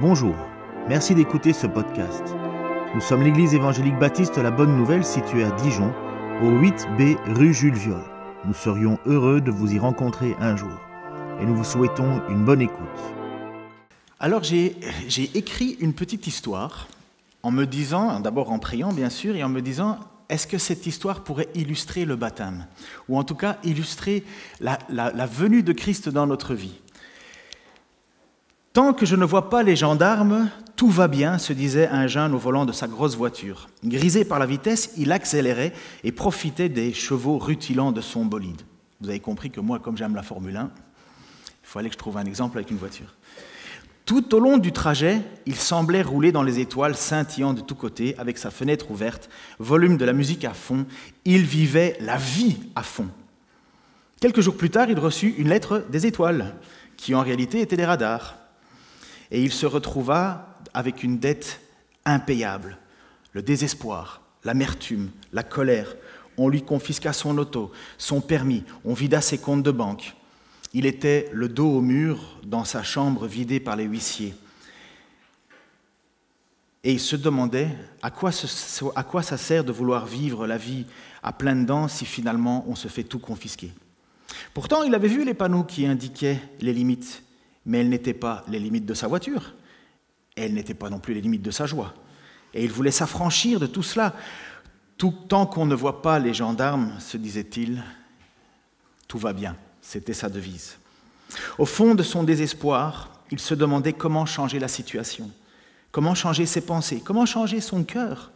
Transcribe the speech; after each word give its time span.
Bonjour, 0.00 0.34
merci 0.88 1.14
d'écouter 1.14 1.52
ce 1.52 1.66
podcast. 1.66 2.22
Nous 2.94 3.02
sommes 3.02 3.22
l'église 3.22 3.52
évangélique 3.52 3.98
baptiste 3.98 4.38
La 4.38 4.50
Bonne 4.50 4.74
Nouvelle 4.74 5.04
située 5.04 5.44
à 5.44 5.50
Dijon, 5.50 5.92
au 6.40 6.52
8B 6.52 7.18
rue 7.34 7.52
Jules 7.52 7.74
Viol. 7.74 8.02
Nous 8.46 8.54
serions 8.54 8.98
heureux 9.04 9.42
de 9.42 9.50
vous 9.50 9.74
y 9.74 9.78
rencontrer 9.78 10.36
un 10.40 10.56
jour 10.56 10.72
et 11.38 11.44
nous 11.44 11.54
vous 11.54 11.64
souhaitons 11.64 12.22
une 12.30 12.46
bonne 12.46 12.62
écoute. 12.62 12.78
Alors 14.18 14.42
j'ai 14.42 14.74
écrit 15.34 15.76
une 15.80 15.92
petite 15.92 16.26
histoire 16.26 16.88
en 17.42 17.50
me 17.50 17.66
disant, 17.66 18.20
d'abord 18.20 18.52
en 18.52 18.58
priant 18.58 18.94
bien 18.94 19.10
sûr, 19.10 19.36
et 19.36 19.44
en 19.44 19.50
me 19.50 19.60
disant, 19.60 19.98
est-ce 20.30 20.46
que 20.46 20.56
cette 20.56 20.86
histoire 20.86 21.24
pourrait 21.24 21.48
illustrer 21.54 22.06
le 22.06 22.16
baptême? 22.16 22.66
Ou 23.10 23.18
en 23.18 23.22
tout 23.22 23.34
cas 23.34 23.58
illustrer 23.64 24.24
la, 24.60 24.78
la 24.88 25.26
venue 25.26 25.62
de 25.62 25.74
Christ 25.74 26.08
dans 26.08 26.26
notre 26.26 26.54
vie? 26.54 26.80
Tant 28.72 28.92
que 28.92 29.04
je 29.04 29.16
ne 29.16 29.24
vois 29.24 29.50
pas 29.50 29.64
les 29.64 29.74
gendarmes, 29.74 30.48
tout 30.76 30.90
va 30.90 31.08
bien, 31.08 31.38
se 31.38 31.52
disait 31.52 31.88
un 31.88 32.06
jeune 32.06 32.34
au 32.34 32.38
volant 32.38 32.64
de 32.64 32.70
sa 32.70 32.86
grosse 32.86 33.16
voiture. 33.16 33.68
Grisé 33.84 34.24
par 34.24 34.38
la 34.38 34.46
vitesse, 34.46 34.92
il 34.96 35.10
accélérait 35.10 35.72
et 36.04 36.12
profitait 36.12 36.68
des 36.68 36.92
chevaux 36.92 37.36
rutilants 37.36 37.90
de 37.90 38.00
son 38.00 38.24
bolide. 38.24 38.62
Vous 39.00 39.08
avez 39.08 39.18
compris 39.18 39.50
que 39.50 39.58
moi, 39.58 39.80
comme 39.80 39.96
j'aime 39.96 40.14
la 40.14 40.22
Formule 40.22 40.56
1, 40.56 40.70
il 40.70 41.50
fallait 41.64 41.88
que 41.88 41.94
je 41.94 41.98
trouve 41.98 42.16
un 42.16 42.24
exemple 42.24 42.58
avec 42.58 42.70
une 42.70 42.76
voiture. 42.76 43.16
Tout 44.06 44.36
au 44.36 44.38
long 44.38 44.56
du 44.56 44.70
trajet, 44.70 45.20
il 45.46 45.56
semblait 45.56 46.02
rouler 46.02 46.30
dans 46.30 46.44
les 46.44 46.60
étoiles, 46.60 46.94
scintillant 46.94 47.54
de 47.54 47.62
tous 47.62 47.74
côtés, 47.74 48.14
avec 48.18 48.38
sa 48.38 48.52
fenêtre 48.52 48.92
ouverte, 48.92 49.30
volume 49.58 49.96
de 49.96 50.04
la 50.04 50.12
musique 50.12 50.44
à 50.44 50.54
fond. 50.54 50.86
Il 51.24 51.42
vivait 51.42 51.98
la 52.00 52.18
vie 52.18 52.56
à 52.76 52.84
fond. 52.84 53.08
Quelques 54.20 54.42
jours 54.42 54.56
plus 54.56 54.70
tard, 54.70 54.88
il 54.90 54.98
reçut 55.00 55.34
une 55.38 55.48
lettre 55.48 55.84
des 55.90 56.06
étoiles, 56.06 56.54
qui 56.96 57.16
en 57.16 57.22
réalité 57.22 57.60
étaient 57.60 57.76
des 57.76 57.84
radars 57.84 58.36
et 59.30 59.42
il 59.42 59.52
se 59.52 59.66
retrouva 59.66 60.58
avec 60.74 61.02
une 61.02 61.18
dette 61.18 61.60
impayable, 62.04 62.78
le 63.32 63.42
désespoir, 63.42 64.22
l'amertume, 64.44 65.10
la 65.32 65.42
colère. 65.42 65.94
On 66.36 66.48
lui 66.48 66.62
confisqua 66.62 67.12
son 67.12 67.36
auto, 67.38 67.70
son 67.98 68.20
permis, 68.20 68.64
on 68.84 68.94
vida 68.94 69.20
ses 69.20 69.38
comptes 69.38 69.62
de 69.62 69.70
banque. 69.70 70.14
Il 70.72 70.86
était 70.86 71.28
le 71.32 71.48
dos 71.48 71.68
au 71.68 71.80
mur 71.80 72.38
dans 72.44 72.64
sa 72.64 72.82
chambre 72.82 73.26
vidée 73.26 73.60
par 73.60 73.76
les 73.76 73.84
huissiers. 73.84 74.34
Et 76.82 76.92
il 76.92 77.00
se 77.00 77.16
demandait 77.16 77.68
à 78.00 78.10
quoi, 78.10 78.32
ça 78.32 79.36
sert 79.36 79.64
de 79.64 79.72
vouloir 79.72 80.06
vivre 80.06 80.46
la 80.46 80.56
vie 80.56 80.86
à 81.22 81.32
pleines 81.32 81.66
dents 81.66 81.88
si 81.88 82.06
finalement 82.06 82.64
on 82.68 82.74
se 82.74 82.88
fait 82.88 83.04
tout 83.04 83.18
confisquer. 83.18 83.72
Pourtant, 84.54 84.82
il 84.82 84.94
avait 84.94 85.08
vu 85.08 85.24
les 85.24 85.34
panneaux 85.34 85.64
qui 85.64 85.84
indiquaient 85.84 86.40
les 86.60 86.72
limites 86.72 87.22
mais 87.66 87.80
elles 87.80 87.88
n'étaient 87.88 88.14
pas 88.14 88.44
les 88.48 88.58
limites 88.58 88.86
de 88.86 88.94
sa 88.94 89.06
voiture, 89.06 89.54
elles 90.36 90.54
n'étaient 90.54 90.74
pas 90.74 90.90
non 90.90 90.98
plus 90.98 91.14
les 91.14 91.20
limites 91.20 91.42
de 91.42 91.50
sa 91.50 91.66
joie. 91.66 91.94
Et 92.54 92.64
il 92.64 92.70
voulait 92.70 92.90
s'affranchir 92.90 93.60
de 93.60 93.66
tout 93.66 93.82
cela. 93.82 94.14
Tant 95.28 95.46
qu'on 95.46 95.66
ne 95.66 95.74
voit 95.74 96.02
pas 96.02 96.18
les 96.18 96.34
gendarmes, 96.34 96.92
se 96.98 97.16
disait-il, 97.16 97.82
tout 99.08 99.18
va 99.18 99.32
bien. 99.32 99.56
C'était 99.80 100.12
sa 100.12 100.28
devise. 100.28 100.76
Au 101.58 101.64
fond 101.64 101.94
de 101.94 102.02
son 102.02 102.22
désespoir, 102.22 103.10
il 103.30 103.38
se 103.38 103.54
demandait 103.54 103.92
comment 103.92 104.26
changer 104.26 104.58
la 104.58 104.68
situation, 104.68 105.30
comment 105.90 106.14
changer 106.14 106.44
ses 106.44 106.60
pensées, 106.60 107.00
comment 107.04 107.26
changer 107.26 107.60
son 107.60 107.84
cœur. 107.84 108.30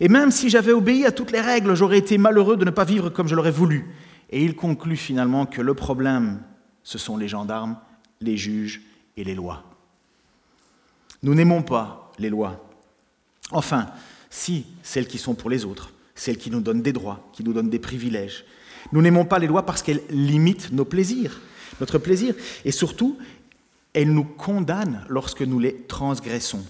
Et 0.00 0.08
même 0.08 0.30
si 0.30 0.50
j'avais 0.50 0.72
obéi 0.72 1.04
à 1.04 1.12
toutes 1.12 1.32
les 1.32 1.40
règles, 1.40 1.74
j'aurais 1.74 1.98
été 1.98 2.16
malheureux 2.18 2.56
de 2.56 2.64
ne 2.64 2.70
pas 2.70 2.84
vivre 2.84 3.10
comme 3.10 3.28
je 3.28 3.34
l'aurais 3.34 3.50
voulu. 3.50 3.90
Et 4.30 4.44
il 4.44 4.54
conclut 4.54 4.96
finalement 4.96 5.46
que 5.46 5.60
le 5.60 5.74
problème, 5.74 6.42
ce 6.82 6.98
sont 6.98 7.16
les 7.16 7.28
gendarmes 7.28 7.76
les 8.22 8.36
juges 8.36 8.82
et 9.16 9.24
les 9.24 9.34
lois. 9.34 9.64
Nous 11.22 11.34
n'aimons 11.34 11.62
pas 11.62 12.12
les 12.18 12.30
lois. 12.30 12.64
Enfin, 13.50 13.88
si, 14.30 14.66
celles 14.82 15.06
qui 15.06 15.18
sont 15.18 15.34
pour 15.34 15.50
les 15.50 15.64
autres, 15.64 15.92
celles 16.14 16.38
qui 16.38 16.50
nous 16.50 16.60
donnent 16.60 16.82
des 16.82 16.92
droits, 16.92 17.28
qui 17.32 17.44
nous 17.44 17.52
donnent 17.52 17.70
des 17.70 17.78
privilèges. 17.78 18.44
Nous 18.92 19.02
n'aimons 19.02 19.24
pas 19.24 19.38
les 19.38 19.46
lois 19.46 19.64
parce 19.64 19.82
qu'elles 19.82 20.02
limitent 20.10 20.72
nos 20.72 20.84
plaisirs, 20.84 21.40
notre 21.80 21.98
plaisir, 21.98 22.34
et 22.64 22.72
surtout, 22.72 23.18
elles 23.92 24.12
nous 24.12 24.24
condamnent 24.24 25.04
lorsque 25.08 25.42
nous 25.42 25.58
les 25.58 25.82
transgressons. 25.82 26.64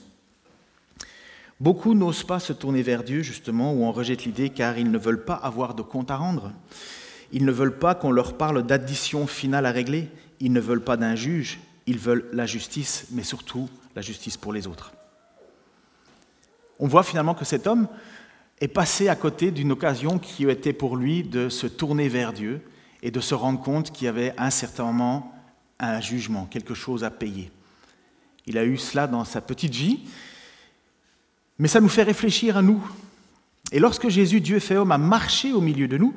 Beaucoup 1.61 1.95
n'osent 1.95 2.25
pas 2.25 2.41
se 2.41 2.53
tourner 2.53 2.83
vers 2.83 3.05
Dieu, 3.05 3.23
justement, 3.23 3.73
ou 3.73 3.85
en 3.85 3.93
rejettent 3.93 4.25
l'idée 4.25 4.51
car 4.51 4.79
ils 4.79 4.91
ne 4.91 4.99
veulent 4.99 5.25
pas 5.25 5.35
avoir 5.35 5.75
de 5.75 5.83
compte 5.83 6.11
à 6.11 6.17
rendre. 6.17 6.53
Ils 7.31 7.45
ne 7.45 7.53
veulent 7.53 7.79
pas 7.79 7.95
qu'on 7.95 8.11
leur 8.11 8.37
parle 8.37 8.67
d'addition 8.67 9.27
finale 9.29 9.67
à 9.67 9.71
régler. 9.71 10.09
Ils 10.43 10.53
ne 10.53 10.61
veulent 10.61 10.83
pas 10.83 10.97
d'un 10.97 11.15
juge, 11.15 11.61
ils 11.87 11.99
veulent 11.99 12.29
la 12.33 12.47
justice, 12.47 13.07
mais 13.13 13.23
surtout 13.23 13.71
la 13.95 14.03
justice 14.03 14.37
pour 14.37 14.53
les 14.53 14.67
autres. 14.67 14.93
On 16.81 16.89
voit 16.89 17.05
finalement 17.05 17.35
que 17.35 17.45
cet 17.45 17.69
homme 17.69 17.87
est 18.61 18.69
passé 18.69 19.09
à 19.09 19.15
côté 19.15 19.53
d'une 19.53 19.71
occasion 19.71 20.19
qui 20.19 20.49
était 20.49 20.73
pour 20.73 20.97
lui 20.97 21.23
de 21.23 21.49
se 21.49 21.69
tourner 21.69 22.09
vers 22.09 22.33
Dieu 22.33 22.61
et 23.03 23.13
de 23.13 23.21
se 23.21 23.35
rendre 23.35 23.63
compte 23.63 23.93
qu'il 23.93 24.07
y 24.07 24.09
avait 24.09 24.35
un 24.37 24.51
certain 24.51 24.85
moment 24.85 25.33
un 25.79 26.01
jugement, 26.01 26.47
quelque 26.47 26.75
chose 26.75 27.05
à 27.05 27.11
payer. 27.11 27.51
Il 28.47 28.59
a 28.59 28.65
eu 28.65 28.77
cela 28.77 29.07
dans 29.07 29.25
sa 29.25 29.41
petite 29.41 29.75
vie, 29.75 30.01
mais 31.59 31.69
ça 31.69 31.81
nous 31.81 31.89
fait 31.89 32.03
réfléchir 32.03 32.57
à 32.57 32.63
nous. 32.63 32.85
Et 33.71 33.79
lorsque 33.79 34.09
Jésus, 34.09 34.41
Dieu 34.41 34.59
fait 34.59 34.77
homme, 34.77 34.93
a 34.93 34.99
marché 34.99 35.53
au 35.53 35.61
milieu 35.61 35.89
de 35.89 35.99
nous, 35.99 36.15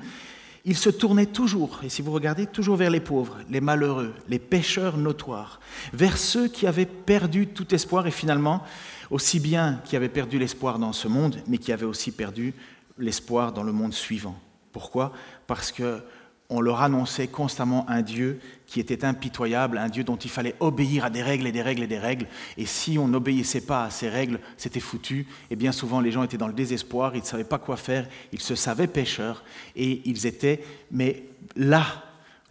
il 0.66 0.76
se 0.76 0.90
tournait 0.90 1.28
toujours, 1.28 1.80
et 1.84 1.90
si 1.90 2.02
vous 2.02 2.12
regardez, 2.12 2.48
toujours 2.48 2.76
vers 2.76 2.90
les 2.90 3.00
pauvres, 3.00 3.38
les 3.52 3.62
malheureux, 3.62 4.14
les 4.28 4.40
pécheurs 4.40 4.98
notoires, 4.98 5.59
vers 5.94 6.18
ceux 6.18 6.48
qui 6.48 6.66
avaient 6.66 6.88
perdu 6.88 7.48
tout 7.48 7.74
espoir 7.76 8.08
et 8.08 8.12
finalement, 8.12 8.64
aussi 9.12 9.40
bien 9.40 9.80
qui 9.86 9.96
avaient 9.96 10.09
perdu 10.09 10.40
l'espoir 10.40 10.80
dans 10.80 10.92
ce 10.92 11.08
monde, 11.08 11.38
mais 11.48 11.59
qui 11.59 11.72
avaient 11.72 11.86
aussi 11.86 12.12
perdu 12.12 12.56
l'espoir 12.98 13.54
dans 13.54 13.64
le 13.64 13.72
monde 13.72 13.94
suivant. 13.94 14.40
Pourquoi? 14.72 15.14
Parce 15.46 15.72
que 15.72 16.02
on 16.50 16.61
leur 16.61 16.81
annonçait 16.81 17.28
constamment 17.28 17.89
un 17.89 18.01
Dieu 18.01 18.39
qui 18.67 18.79
était 18.79 19.03
impitoyable, 19.03 19.78
un 19.78 19.89
Dieu 19.89 20.03
dont 20.03 20.16
il 20.16 20.29
fallait 20.29 20.56
obéir 20.59 21.06
à 21.06 21.09
des 21.09 21.23
règles 21.23 21.47
et 21.47 21.51
des 21.51 21.61
règles 21.61 21.83
et 21.83 21.88
des 21.88 22.00
règles. 22.00 22.28
Et 22.57 22.66
si 22.66 22.97
on 22.97 23.07
n'obéissait 23.07 23.61
pas 23.61 23.85
à 23.85 23.89
ces 23.89 24.09
règles, 24.09 24.39
c'était 24.57 24.79
foutu. 24.79 25.28
Et 25.50 25.56
bien 25.56 25.72
souvent, 25.72 26.01
les 26.01 26.11
gens 26.11 26.23
étaient 26.23 26.38
dans 26.38 26.47
le 26.47 26.53
désespoir, 26.53 27.16
ils 27.16 27.22
ne 27.22 27.25
savaient 27.25 27.44
pas 27.44 27.57
quoi 27.57 27.78
faire, 27.78 28.07
ils 28.31 28.41
se 28.41 28.56
savaient 28.56 28.88
pécheurs, 28.88 29.44
et 29.75 30.01
ils 30.06 30.28
étaient, 30.28 30.63
mais 30.91 31.23
là, 31.56 31.85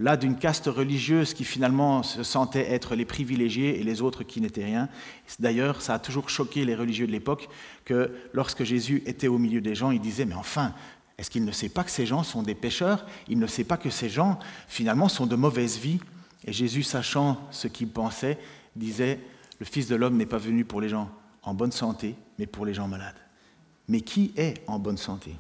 là 0.01 0.17
d'une 0.17 0.37
caste 0.37 0.67
religieuse 0.67 1.35
qui 1.35 1.45
finalement 1.45 2.03
se 2.03 2.25
sentait 2.25 2.73
être 2.73 2.97
les 2.97 3.05
privilégiés 3.05 3.81
et 3.81 3.85
les 3.85 4.03
autres 4.03 4.25
qui 4.25 4.41
n'étaient 4.41 4.65
rien. 4.65 4.89
D'ailleurs, 5.39 5.83
ça 5.83 5.95
a 5.95 5.99
toujours 6.01 6.31
choqué 6.31 6.65
les 6.65 6.75
religieux 6.75 7.07
de 7.07 7.13
l'époque 7.13 7.49
que 7.85 8.11
lorsque 8.33 8.65
Jésus 8.65 9.03
était 9.07 9.29
au 9.29 9.39
milieu 9.39 9.61
des 9.61 9.75
gens, 9.75 9.93
il 9.93 10.01
disait, 10.01 10.25
mais 10.25 10.35
enfin, 10.35 10.75
est-ce 11.19 11.31
qu'il 11.31 11.45
ne 11.45 11.53
sait 11.53 11.69
pas 11.69 11.85
que 11.85 11.91
ces 11.91 12.07
gens 12.07 12.23
sont 12.23 12.43
des 12.43 12.55
pécheurs? 12.55 13.07
Il 13.29 13.39
ne 13.39 13.47
sait 13.47 13.65
pas 13.65 13.77
que 13.77 13.91
ces 13.91 14.09
gens, 14.09 14.39
finalement, 14.67 15.09
sont 15.09 15.27
de 15.27 15.37
mauvaise 15.37 15.79
vie. 15.79 16.01
Et 16.45 16.53
Jésus, 16.53 16.83
sachant 16.83 17.41
ce 17.51 17.69
qu'il 17.69 17.89
pensait, 17.89 18.39
disait, 18.75 19.21
le 19.61 19.67
Fils 19.67 19.87
de 19.87 19.95
l'homme 19.95 20.17
n'est 20.17 20.27
pas 20.27 20.39
venu 20.39 20.65
pour 20.65 20.81
les 20.81 20.89
gens 20.89 21.09
en 21.43 21.55
bonne 21.55 21.73
santé, 21.73 22.17
mais 22.39 22.47
pour 22.47 22.67
les 22.67 22.75
gens 22.75 22.89
malades. 22.89 23.15
Mais 23.89 24.01
qui 24.01 24.33
est 24.37 24.63
en 24.67 24.79
bonne 24.79 24.97
santé? 24.97 25.35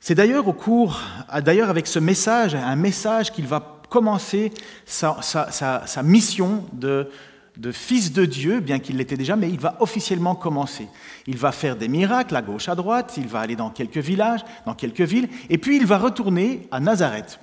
C'est 0.00 0.14
d'ailleurs 0.14 0.48
au 0.48 0.52
cours, 0.52 1.00
d'ailleurs 1.42 1.68
avec 1.68 1.86
ce 1.86 1.98
message, 1.98 2.54
un 2.54 2.76
message 2.76 3.32
qu'il 3.32 3.46
va 3.46 3.80
commencer 3.90 4.52
sa, 4.86 5.20
sa 5.20 6.02
mission 6.02 6.64
de 6.72 7.10
de 7.56 7.72
fils 7.72 8.12
de 8.12 8.24
Dieu, 8.24 8.60
bien 8.60 8.78
qu'il 8.78 8.96
l'était 8.96 9.16
déjà, 9.16 9.36
mais 9.36 9.48
il 9.48 9.58
va 9.58 9.76
officiellement 9.80 10.34
commencer. 10.34 10.88
Il 11.26 11.36
va 11.36 11.52
faire 11.52 11.76
des 11.76 11.88
miracles 11.88 12.36
à 12.36 12.42
gauche, 12.42 12.68
à 12.68 12.74
droite, 12.74 13.14
il 13.16 13.26
va 13.26 13.40
aller 13.40 13.56
dans 13.56 13.70
quelques 13.70 13.98
villages, 13.98 14.44
dans 14.66 14.74
quelques 14.74 15.00
villes, 15.00 15.28
et 15.48 15.58
puis 15.58 15.76
il 15.76 15.86
va 15.86 15.98
retourner 15.98 16.68
à 16.70 16.80
Nazareth. 16.80 17.40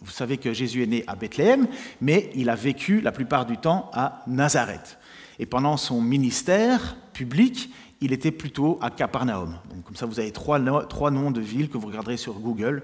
Vous 0.00 0.10
savez 0.10 0.38
que 0.38 0.52
Jésus 0.52 0.82
est 0.82 0.86
né 0.86 1.04
à 1.06 1.14
Bethléem, 1.14 1.66
mais 2.00 2.30
il 2.34 2.48
a 2.48 2.54
vécu 2.54 3.00
la 3.00 3.12
plupart 3.12 3.44
du 3.44 3.58
temps 3.58 3.90
à 3.92 4.22
Nazareth. 4.26 4.98
Et 5.38 5.46
pendant 5.46 5.76
son 5.76 6.00
ministère 6.00 6.96
public, 7.12 7.70
il 8.00 8.12
était 8.12 8.30
plutôt 8.30 8.78
à 8.80 8.90
Capernaum. 8.90 9.58
Donc, 9.68 9.84
comme 9.84 9.96
ça, 9.96 10.06
vous 10.06 10.20
avez 10.20 10.32
trois, 10.32 10.58
trois 10.86 11.10
noms 11.10 11.30
de 11.30 11.40
villes 11.40 11.68
que 11.68 11.76
vous 11.76 11.88
regarderez 11.88 12.16
sur 12.16 12.34
Google. 12.34 12.82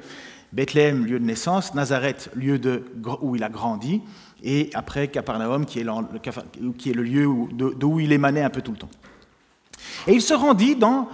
Bethléem, 0.52 1.04
lieu 1.04 1.18
de 1.18 1.24
naissance, 1.24 1.74
Nazareth, 1.74 2.30
lieu 2.34 2.58
de, 2.58 2.84
où 3.20 3.36
il 3.36 3.42
a 3.42 3.48
grandi, 3.48 4.02
et 4.42 4.70
après 4.74 5.08
Capernaum, 5.08 5.66
qui 5.66 5.80
est 5.80 5.84
le, 5.84 7.02
lieu 7.02 7.28
d'où 7.52 8.00
il 8.00 8.12
émanait 8.12 8.42
un 8.42 8.50
peu 8.50 8.62
tout 8.62 8.72
le 8.72 8.78
temps. 8.78 8.90
Et 10.06 10.12
il 10.12 10.22
se 10.22 10.34
rendit 10.34 10.76
dans 10.76 11.08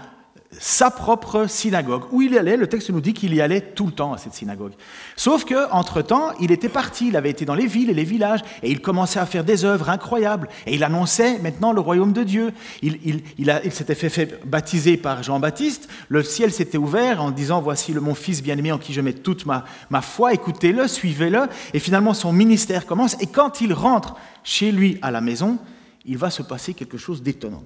sa 0.59 0.91
propre 0.91 1.47
synagogue, 1.47 2.05
où 2.11 2.23
il 2.23 2.37
allait, 2.37 2.57
le 2.57 2.67
texte 2.67 2.91
nous 2.91 3.01
dit 3.01 3.15
qu'il 3.15 3.35
y 3.35 3.41
allait 3.41 3.61
tout 3.61 3.87
le 3.87 3.93
temps 3.93 4.13
à 4.13 4.19
cette 4.19 4.35
synagogue. 4.35 4.73
Sauf 5.17 5.45
que 5.45 5.71
entre-temps, 5.73 6.33
il 6.41 6.53
était 6.53 6.69
parti, 6.69 7.09
il 7.09 7.17
avait 7.17 7.31
été 7.31 7.45
dans 7.45 7.55
les 7.55 7.67
villes 7.67 7.91
et 7.91 7.95
les 7.95 8.05
villages, 8.05 8.41
et 8.63 8.71
il 8.71 8.81
commençait 8.81 9.19
à 9.19 9.27
faire 9.27 9.45
des 9.45 9.65
œuvres 9.65 9.91
incroyables, 9.91 10.49
et 10.67 10.75
il 10.75 10.85
annonçait 10.85 11.39
maintenant 11.39 11.73
le 11.73 11.81
royaume 11.81 12.13
de 12.13 12.23
Dieu. 12.23 12.53
Il, 12.83 13.23
s'était 13.71 13.95
fait, 13.95 14.09
fait, 14.09 14.41
baptiser 14.47 14.97
par 14.97 15.23
Jean-Baptiste, 15.23 15.89
le 16.09 16.23
ciel 16.23 16.53
s'était 16.53 16.79
ouvert 16.79 17.23
en 17.23 17.31
disant, 17.31 17.61
voici 17.61 17.93
le, 17.93 18.01
mon 18.01 18.15
fils 18.15 18.43
bien-aimé 18.43 18.73
en 18.73 18.79
qui 18.79 18.93
je 18.93 19.01
mets 19.01 19.15
toute 19.15 19.47
ma 19.47 19.65
foi, 20.03 20.35
écoutez-le, 20.35 20.87
suivez-le, 20.87 21.47
et 21.73 21.79
finalement 21.79 22.15
son 22.15 22.33
ministère 22.33 22.87
commence, 22.87 23.17
et 23.21 23.27
quand 23.27 23.61
il 23.61 23.73
rentre 23.73 24.17
chez 24.45 24.73
lui 24.73 24.99
à 25.03 25.11
la 25.11 25.21
maison, 25.21 25.59
il 26.05 26.19
va 26.19 26.31
se 26.31 26.43
passer 26.43 26.75
quelque 26.75 26.99
chose 26.99 27.23
d'étonnant. 27.23 27.63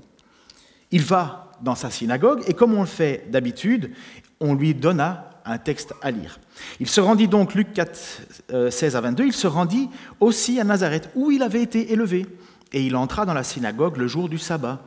Il 0.91 1.03
va 1.03 1.46
dans 1.63 1.75
sa 1.75 1.91
synagogue 1.91 2.43
et 2.47 2.55
comme 2.55 2.75
on 2.75 2.81
le 2.81 2.87
fait 2.87 3.27
d'habitude, 3.31 3.93
on 4.41 4.55
lui 4.55 4.75
donna 4.75 5.31
un 5.45 5.59
texte 5.59 5.95
à 6.03 6.11
lire. 6.11 6.41
Il 6.81 6.89
se 6.89 7.01
rendit 7.01 7.29
donc, 7.29 7.55
Luc 7.55 7.73
4, 7.73 8.71
16 8.71 8.95
euh, 8.95 8.99
à 8.99 9.01
22, 9.01 9.27
il 9.27 9.33
se 9.33 9.47
rendit 9.47 9.89
aussi 10.21 10.59
à 10.61 10.65
Nazareth 10.65 11.11
où 11.15 11.31
il 11.31 11.43
avait 11.43 11.63
été 11.63 11.93
élevé 11.93 12.27
et 12.73 12.83
il 12.83 12.97
entra 12.97 13.25
dans 13.25 13.35
la 13.35 13.45
synagogue 13.45 13.97
le 13.97 14.09
jour 14.09 14.29
du 14.29 14.39
sabbat, 14.39 14.81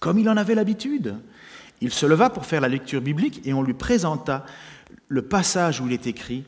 comme 0.00 0.18
il 0.18 0.28
en 0.28 0.36
avait 0.36 0.54
l'habitude. 0.54 1.16
Il 1.80 1.92
se 1.92 2.06
leva 2.06 2.30
pour 2.30 2.46
faire 2.46 2.62
la 2.62 2.68
lecture 2.68 3.02
biblique 3.02 3.42
et 3.44 3.52
on 3.52 3.62
lui 3.62 3.74
présenta 3.74 4.46
le 5.08 5.22
passage 5.22 5.80
où 5.80 5.86
il 5.86 5.92
est 5.92 6.06
écrit 6.06 6.44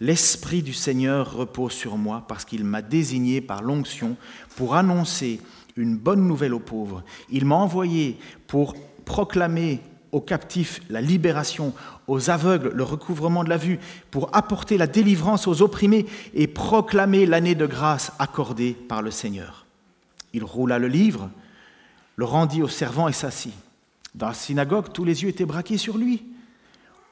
L'Esprit 0.00 0.62
du 0.62 0.72
Seigneur 0.72 1.34
repose 1.34 1.72
sur 1.72 1.96
moi 1.96 2.24
parce 2.26 2.44
qu'il 2.44 2.64
m'a 2.64 2.82
désigné 2.82 3.40
par 3.40 3.62
l'onction 3.62 4.16
pour 4.56 4.74
annoncer 4.74 5.40
une 5.76 5.96
bonne 5.96 6.26
nouvelle 6.26 6.54
aux 6.54 6.60
pauvres. 6.60 7.02
Il 7.30 7.44
m'a 7.44 7.56
envoyé 7.56 8.18
pour 8.46 8.74
proclamer 9.04 9.80
aux 10.12 10.20
captifs 10.20 10.80
la 10.88 11.00
libération, 11.00 11.74
aux 12.06 12.30
aveugles 12.30 12.70
le 12.72 12.84
recouvrement 12.84 13.42
de 13.42 13.48
la 13.48 13.56
vue, 13.56 13.80
pour 14.10 14.30
apporter 14.32 14.78
la 14.78 14.86
délivrance 14.86 15.48
aux 15.48 15.60
opprimés 15.60 16.06
et 16.34 16.46
proclamer 16.46 17.26
l'année 17.26 17.56
de 17.56 17.66
grâce 17.66 18.12
accordée 18.18 18.72
par 18.72 19.02
le 19.02 19.10
Seigneur. 19.10 19.66
Il 20.32 20.44
roula 20.44 20.78
le 20.78 20.86
livre, 20.86 21.30
le 22.16 22.24
rendit 22.24 22.62
aux 22.62 22.68
servants 22.68 23.08
et 23.08 23.12
s'assit. 23.12 23.54
Dans 24.14 24.28
la 24.28 24.34
synagogue, 24.34 24.92
tous 24.92 25.04
les 25.04 25.24
yeux 25.24 25.30
étaient 25.30 25.44
braqués 25.44 25.78
sur 25.78 25.98
lui. 25.98 26.24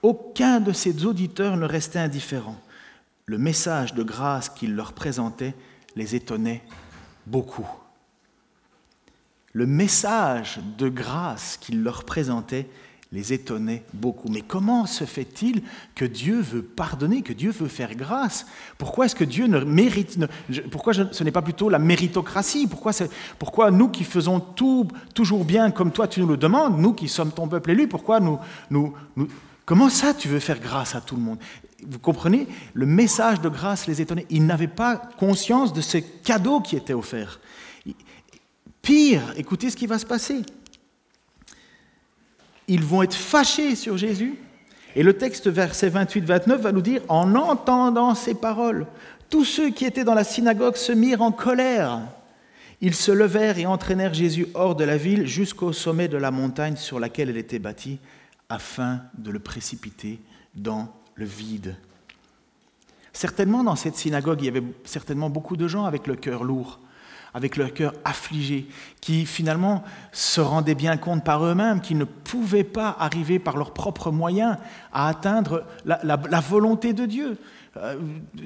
Aucun 0.02 0.60
de 0.60 0.72
ses 0.72 1.04
auditeurs 1.04 1.56
ne 1.56 1.66
restait 1.66 1.98
indifférent. 1.98 2.56
Le 3.26 3.38
message 3.38 3.94
de 3.94 4.04
grâce 4.04 4.48
qu'il 4.48 4.74
leur 4.76 4.92
présentait 4.92 5.54
les 5.96 6.14
étonnait 6.14 6.62
beaucoup 7.26 7.68
le 9.52 9.66
message 9.66 10.60
de 10.78 10.88
grâce 10.88 11.58
qu'il 11.60 11.82
leur 11.82 12.04
présentait 12.04 12.68
les 13.12 13.34
étonnait 13.34 13.84
beaucoup. 13.92 14.28
Mais 14.30 14.40
comment 14.40 14.86
se 14.86 15.04
fait-il 15.04 15.62
que 15.94 16.06
Dieu 16.06 16.40
veut 16.40 16.62
pardonner, 16.62 17.20
que 17.20 17.34
Dieu 17.34 17.50
veut 17.50 17.68
faire 17.68 17.94
grâce? 17.94 18.46
Pourquoi 18.78 19.04
est-ce 19.04 19.14
que 19.14 19.24
Dieu 19.24 19.46
ne 19.46 19.60
mérite 19.60 20.18
Pourquoi 20.70 20.94
ce 20.94 21.22
n'est 21.22 21.30
pas 21.30 21.42
plutôt 21.42 21.68
la 21.68 21.78
méritocratie? 21.78 22.66
Pourquoi, 22.66 22.92
pourquoi 23.38 23.70
nous 23.70 23.88
qui 23.88 24.04
faisons 24.04 24.40
tout 24.40 24.88
toujours 25.14 25.44
bien 25.44 25.70
comme 25.70 25.92
toi 25.92 26.08
tu 26.08 26.20
nous 26.20 26.28
le 26.28 26.38
demandes, 26.38 26.78
nous 26.78 26.94
qui 26.94 27.08
sommes 27.08 27.32
ton 27.32 27.48
peuple 27.48 27.72
élu, 27.72 27.86
pourquoi 27.86 28.18
nous, 28.18 28.38
nous 28.70 28.94
Comment 29.64 29.90
ça 29.90 30.14
tu 30.14 30.28
veux 30.28 30.40
faire 30.40 30.58
grâce 30.58 30.94
à 30.94 31.00
tout 31.00 31.14
le 31.14 31.22
monde? 31.22 31.38
Vous 31.86 31.98
comprenez? 31.98 32.48
Le 32.74 32.86
message 32.86 33.40
de 33.40 33.48
grâce 33.48 33.86
les 33.86 34.00
étonnait. 34.00 34.26
Ils 34.30 34.44
n'avaient 34.44 34.66
pas 34.68 34.96
conscience 35.18 35.72
de 35.72 35.80
ce 35.80 35.98
cadeau 35.98 36.60
qui 36.60 36.76
était 36.76 36.94
offert. 36.94 37.40
Pire, 38.82 39.22
écoutez 39.36 39.70
ce 39.70 39.76
qui 39.76 39.86
va 39.86 39.98
se 39.98 40.06
passer. 40.06 40.42
Ils 42.66 42.82
vont 42.82 43.02
être 43.02 43.14
fâchés 43.14 43.76
sur 43.76 43.96
Jésus. 43.96 44.34
Et 44.96 45.02
le 45.02 45.16
texte 45.16 45.48
verset 45.48 45.88
28-29 45.88 46.56
va 46.56 46.72
nous 46.72 46.82
dire, 46.82 47.00
en 47.08 47.34
entendant 47.34 48.14
ces 48.14 48.34
paroles, 48.34 48.86
tous 49.30 49.44
ceux 49.44 49.70
qui 49.70 49.84
étaient 49.84 50.04
dans 50.04 50.14
la 50.14 50.24
synagogue 50.24 50.76
se 50.76 50.92
mirent 50.92 51.22
en 51.22 51.32
colère. 51.32 52.00
Ils 52.80 52.94
se 52.94 53.12
levèrent 53.12 53.58
et 53.58 53.66
entraînèrent 53.66 54.12
Jésus 54.12 54.48
hors 54.54 54.74
de 54.74 54.84
la 54.84 54.96
ville 54.96 55.26
jusqu'au 55.26 55.72
sommet 55.72 56.08
de 56.08 56.16
la 56.16 56.32
montagne 56.32 56.76
sur 56.76 56.98
laquelle 56.98 57.30
elle 57.30 57.36
était 57.36 57.60
bâtie, 57.60 58.00
afin 58.48 59.00
de 59.16 59.30
le 59.30 59.38
précipiter 59.38 60.20
dans 60.54 60.92
le 61.14 61.24
vide. 61.24 61.76
Certainement, 63.12 63.62
dans 63.62 63.76
cette 63.76 63.96
synagogue, 63.96 64.42
il 64.42 64.46
y 64.46 64.48
avait 64.48 64.64
certainement 64.84 65.30
beaucoup 65.30 65.56
de 65.56 65.68
gens 65.68 65.84
avec 65.84 66.06
le 66.06 66.16
cœur 66.16 66.44
lourd 66.44 66.80
avec 67.34 67.56
leur 67.56 67.72
cœur 67.72 67.94
affligé, 68.04 68.66
qui 69.00 69.26
finalement 69.26 69.82
se 70.12 70.40
rendaient 70.40 70.74
bien 70.74 70.96
compte 70.96 71.24
par 71.24 71.44
eux-mêmes 71.44 71.80
qu'ils 71.80 71.98
ne 71.98 72.04
pouvaient 72.04 72.64
pas 72.64 72.94
arriver 72.98 73.38
par 73.38 73.56
leurs 73.56 73.72
propres 73.72 74.10
moyens 74.10 74.56
à 74.92 75.08
atteindre 75.08 75.64
la, 75.84 76.40
volonté 76.40 76.92
de 76.92 77.06
Dieu. 77.06 77.38
Euh, 77.78 77.96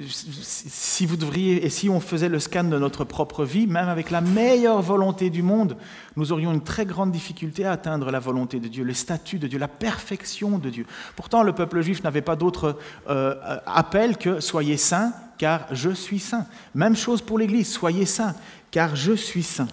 si 0.07 1.05
vous 1.05 1.17
devriez, 1.17 1.65
et 1.65 1.69
si 1.69 1.89
on 1.89 1.99
faisait 1.99 2.29
le 2.29 2.39
scan 2.39 2.63
de 2.63 2.79
notre 2.79 3.03
propre 3.03 3.43
vie, 3.43 3.67
même 3.67 3.89
avec 3.89 4.09
la 4.09 4.21
meilleure 4.21 4.81
volonté 4.81 5.29
du 5.29 5.41
monde, 5.41 5.75
nous 6.15 6.31
aurions 6.31 6.53
une 6.53 6.63
très 6.63 6.85
grande 6.85 7.11
difficulté 7.11 7.65
à 7.65 7.73
atteindre 7.73 8.09
la 8.09 8.19
volonté 8.19 8.61
de 8.61 8.69
Dieu, 8.69 8.85
le 8.85 8.93
statut 8.93 9.37
de 9.37 9.47
Dieu, 9.47 9.59
la 9.59 9.67
perfection 9.67 10.59
de 10.59 10.69
Dieu. 10.69 10.85
Pourtant, 11.17 11.43
le 11.43 11.51
peuple 11.51 11.81
juif 11.81 12.01
n'avait 12.03 12.21
pas 12.21 12.37
d'autre 12.37 12.77
euh, 13.09 13.35
appel 13.65 14.15
que 14.17 14.39
soyez 14.39 14.77
saints, 14.77 15.11
car 15.37 15.67
je 15.71 15.89
suis 15.89 16.19
saint. 16.19 16.45
Même 16.73 16.95
chose 16.95 17.21
pour 17.21 17.37
l'Église, 17.37 17.71
soyez 17.71 18.05
saints, 18.05 18.35
car 18.77 18.95
je 18.95 19.13
suis 19.13 19.41
saint. 19.41 19.69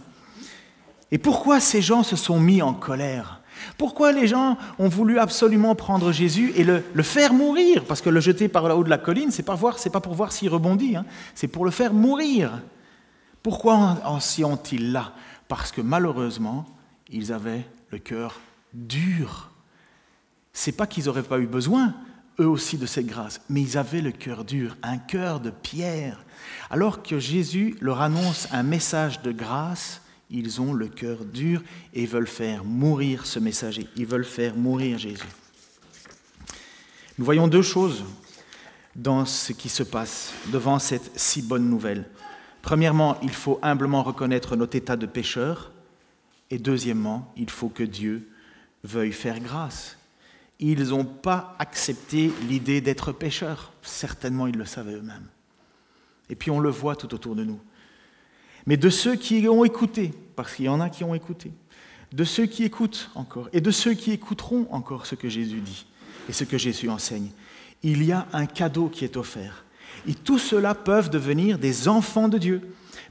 Et 1.10 1.18
pourquoi 1.18 1.60
ces 1.60 1.82
gens 1.82 2.02
se 2.02 2.16
sont 2.16 2.40
mis 2.40 2.62
en 2.62 2.72
colère? 2.72 3.42
Pourquoi 3.76 4.12
les 4.12 4.26
gens 4.26 4.56
ont 4.78 4.88
voulu 4.88 5.18
absolument 5.18 5.74
prendre 5.74 6.10
Jésus 6.10 6.54
et 6.56 6.64
le, 6.64 6.80
faire 7.02 7.34
mourir? 7.34 7.84
Parce 7.84 8.00
que 8.00 8.08
le 8.08 8.20
jeter 8.20 8.48
par 8.48 8.66
là 8.66 8.78
haut 8.78 8.82
de 8.82 8.88
la 8.88 8.96
colline, 8.96 9.30
c'est 9.30 9.42
pas 9.42 9.58
pas 9.90 10.00
pour 10.00 10.14
voir 10.14 10.32
s'il 10.32 10.48
rebondit, 10.48 10.96
hein. 10.96 11.04
c'est 11.34 11.48
pour 11.48 11.66
le 11.66 11.70
faire 11.70 11.92
mourir. 11.92 12.62
Pourquoi 13.42 13.98
en 14.06 14.20
s'y 14.20 14.42
ont-ils 14.42 14.92
là? 14.92 15.12
Parce 15.48 15.70
que 15.70 15.82
malheureusement, 15.82 16.64
ils 17.10 17.30
avaient 17.30 17.66
le 17.90 17.98
cœur 17.98 18.40
dur. 18.72 19.50
C'est 20.54 20.72
pas 20.72 20.86
qu'ils 20.86 21.04
n'auraient 21.04 21.22
pas 21.22 21.40
eu 21.40 21.46
besoin, 21.46 21.92
eux 22.40 22.48
aussi, 22.48 22.78
de 22.78 22.86
cette 22.86 23.06
grâce, 23.06 23.40
mais 23.48 23.62
ils 23.62 23.78
avaient 23.78 24.00
le 24.00 24.12
cœur 24.12 24.44
dur, 24.44 24.76
un 24.82 24.98
cœur 24.98 25.40
de 25.40 25.50
pierre. 25.50 26.24
Alors 26.70 27.02
que 27.02 27.18
Jésus 27.18 27.76
leur 27.80 28.00
annonce 28.00 28.48
un 28.52 28.62
message 28.62 29.22
de 29.22 29.32
grâce, 29.32 30.00
ils 30.30 30.60
ont 30.60 30.72
le 30.72 30.88
cœur 30.88 31.24
dur 31.24 31.62
et 31.92 32.06
veulent 32.06 32.26
faire 32.26 32.64
mourir 32.64 33.26
ce 33.26 33.38
messager. 33.38 33.86
Ils 33.96 34.06
veulent 34.06 34.24
faire 34.24 34.56
mourir 34.56 34.98
Jésus. 34.98 35.22
Nous 37.18 37.24
voyons 37.24 37.46
deux 37.46 37.62
choses 37.62 38.04
dans 38.96 39.24
ce 39.24 39.52
qui 39.52 39.68
se 39.68 39.82
passe 39.82 40.32
devant 40.52 40.78
cette 40.78 41.12
si 41.18 41.42
bonne 41.42 41.68
nouvelle. 41.68 42.08
Premièrement, 42.62 43.18
il 43.22 43.30
faut 43.30 43.58
humblement 43.62 44.02
reconnaître 44.02 44.56
notre 44.56 44.76
état 44.76 44.96
de 44.96 45.06
pécheur. 45.06 45.70
Et 46.50 46.58
deuxièmement, 46.58 47.32
il 47.36 47.50
faut 47.50 47.68
que 47.68 47.82
Dieu 47.82 48.28
veuille 48.82 49.12
faire 49.12 49.40
grâce. 49.40 49.96
Ils 50.60 50.88
n'ont 50.88 51.04
pas 51.04 51.56
accepté 51.58 52.32
l'idée 52.48 52.80
d'être 52.80 53.12
pécheurs. 53.12 53.72
Certainement, 53.82 54.46
ils 54.46 54.56
le 54.56 54.64
savaient 54.64 54.94
eux-mêmes. 54.94 55.28
Et 56.30 56.36
puis 56.36 56.50
on 56.50 56.60
le 56.60 56.70
voit 56.70 56.96
tout 56.96 57.12
autour 57.14 57.34
de 57.34 57.44
nous. 57.44 57.60
Mais 58.66 58.76
de 58.76 58.88
ceux 58.88 59.16
qui 59.16 59.46
ont 59.48 59.64
écouté, 59.64 60.12
parce 60.36 60.54
qu'il 60.54 60.64
y 60.66 60.68
en 60.68 60.80
a 60.80 60.88
qui 60.88 61.04
ont 61.04 61.14
écouté, 61.14 61.52
de 62.12 62.24
ceux 62.24 62.46
qui 62.46 62.64
écoutent 62.64 63.10
encore, 63.14 63.48
et 63.52 63.60
de 63.60 63.70
ceux 63.70 63.94
qui 63.94 64.12
écouteront 64.12 64.66
encore 64.70 65.06
ce 65.06 65.16
que 65.16 65.28
Jésus 65.28 65.60
dit 65.60 65.86
et 66.28 66.32
ce 66.32 66.44
que 66.44 66.56
Jésus 66.56 66.88
enseigne, 66.88 67.30
il 67.82 68.04
y 68.04 68.12
a 68.12 68.26
un 68.32 68.46
cadeau 68.46 68.88
qui 68.88 69.04
est 69.04 69.16
offert. 69.16 69.64
Et 70.06 70.14
tout 70.14 70.38
cela 70.38 70.74
peuvent 70.74 71.10
devenir 71.10 71.58
des 71.58 71.88
enfants 71.88 72.28
de 72.28 72.38
Dieu. 72.38 72.62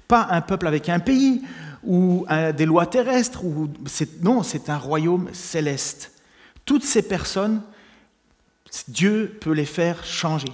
Pas 0.07 0.27
un 0.31 0.41
peuple 0.41 0.67
avec 0.67 0.89
un 0.89 0.99
pays 0.99 1.41
ou 1.83 2.25
des 2.55 2.65
lois 2.65 2.85
terrestres. 2.85 3.43
Ou 3.45 3.69
non, 4.21 4.41
c'est 4.41 4.69
un 4.69 4.77
royaume 4.77 5.29
céleste. 5.33 6.12
Toutes 6.65 6.83
ces 6.83 7.01
personnes, 7.01 7.61
Dieu 8.87 9.37
peut 9.41 9.51
les 9.51 9.65
faire 9.65 10.03
changer. 10.05 10.51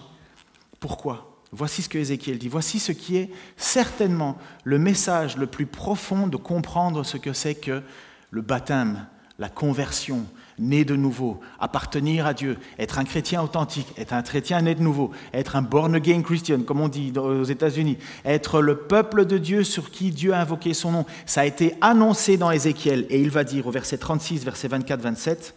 Pourquoi? 0.80 1.42
Voici 1.52 1.82
ce 1.82 1.90
que 1.90 1.98
Ézéchiel 1.98 2.38
dit. 2.38 2.48
Voici 2.48 2.80
ce 2.80 2.92
qui 2.92 3.18
est 3.18 3.30
certainement 3.58 4.38
le 4.64 4.78
message 4.78 5.38
le 5.38 5.48
plus 5.48 5.66
profond 5.66 6.28
de 6.28 6.38
comprendre 6.38 7.04
ce 7.04 7.18
que 7.18 7.34
c'est 7.34 7.56
que 7.56 7.82
le 8.30 8.42
baptême, 8.42 9.08
la 9.40 9.50
conversion, 9.50 10.26
né 10.60 10.86
de 10.86 10.96
nouveau, 10.96 11.40
appartenir 11.60 12.28
à 12.28 12.34
Dieu, 12.34 12.58
être 12.78 13.00
un 13.00 13.06
chrétien 13.06 13.42
authentique, 13.42 13.88
être 13.98 14.14
un 14.14 14.22
chrétien 14.22 14.62
né 14.62 14.76
de 14.76 14.82
nouveau, 14.82 15.12
être 15.34 15.56
un 15.56 15.62
born 15.62 15.96
again 15.96 16.22
Christian, 16.22 16.62
comme 16.62 16.82
on 16.82 16.90
dit 16.90 17.14
aux 17.18 17.46
États-Unis, 17.46 17.98
être 18.26 18.62
le 18.62 18.78
peuple 18.78 19.26
de 19.26 19.38
Dieu 19.38 19.64
sur 19.64 19.90
qui 19.90 20.12
Dieu 20.12 20.34
a 20.34 20.42
invoqué 20.42 20.74
son 20.74 20.92
nom. 20.92 21.06
Ça 21.26 21.42
a 21.42 21.46
été 21.46 21.76
annoncé 21.82 22.38
dans 22.38 22.52
Ézéchiel 22.52 23.08
et 23.10 23.22
il 23.22 23.30
va 23.30 23.44
dire 23.44 23.66
au 23.66 23.72
verset 23.72 23.98
36, 23.98 24.44
verset 24.44 24.68
24-27, 24.68 25.54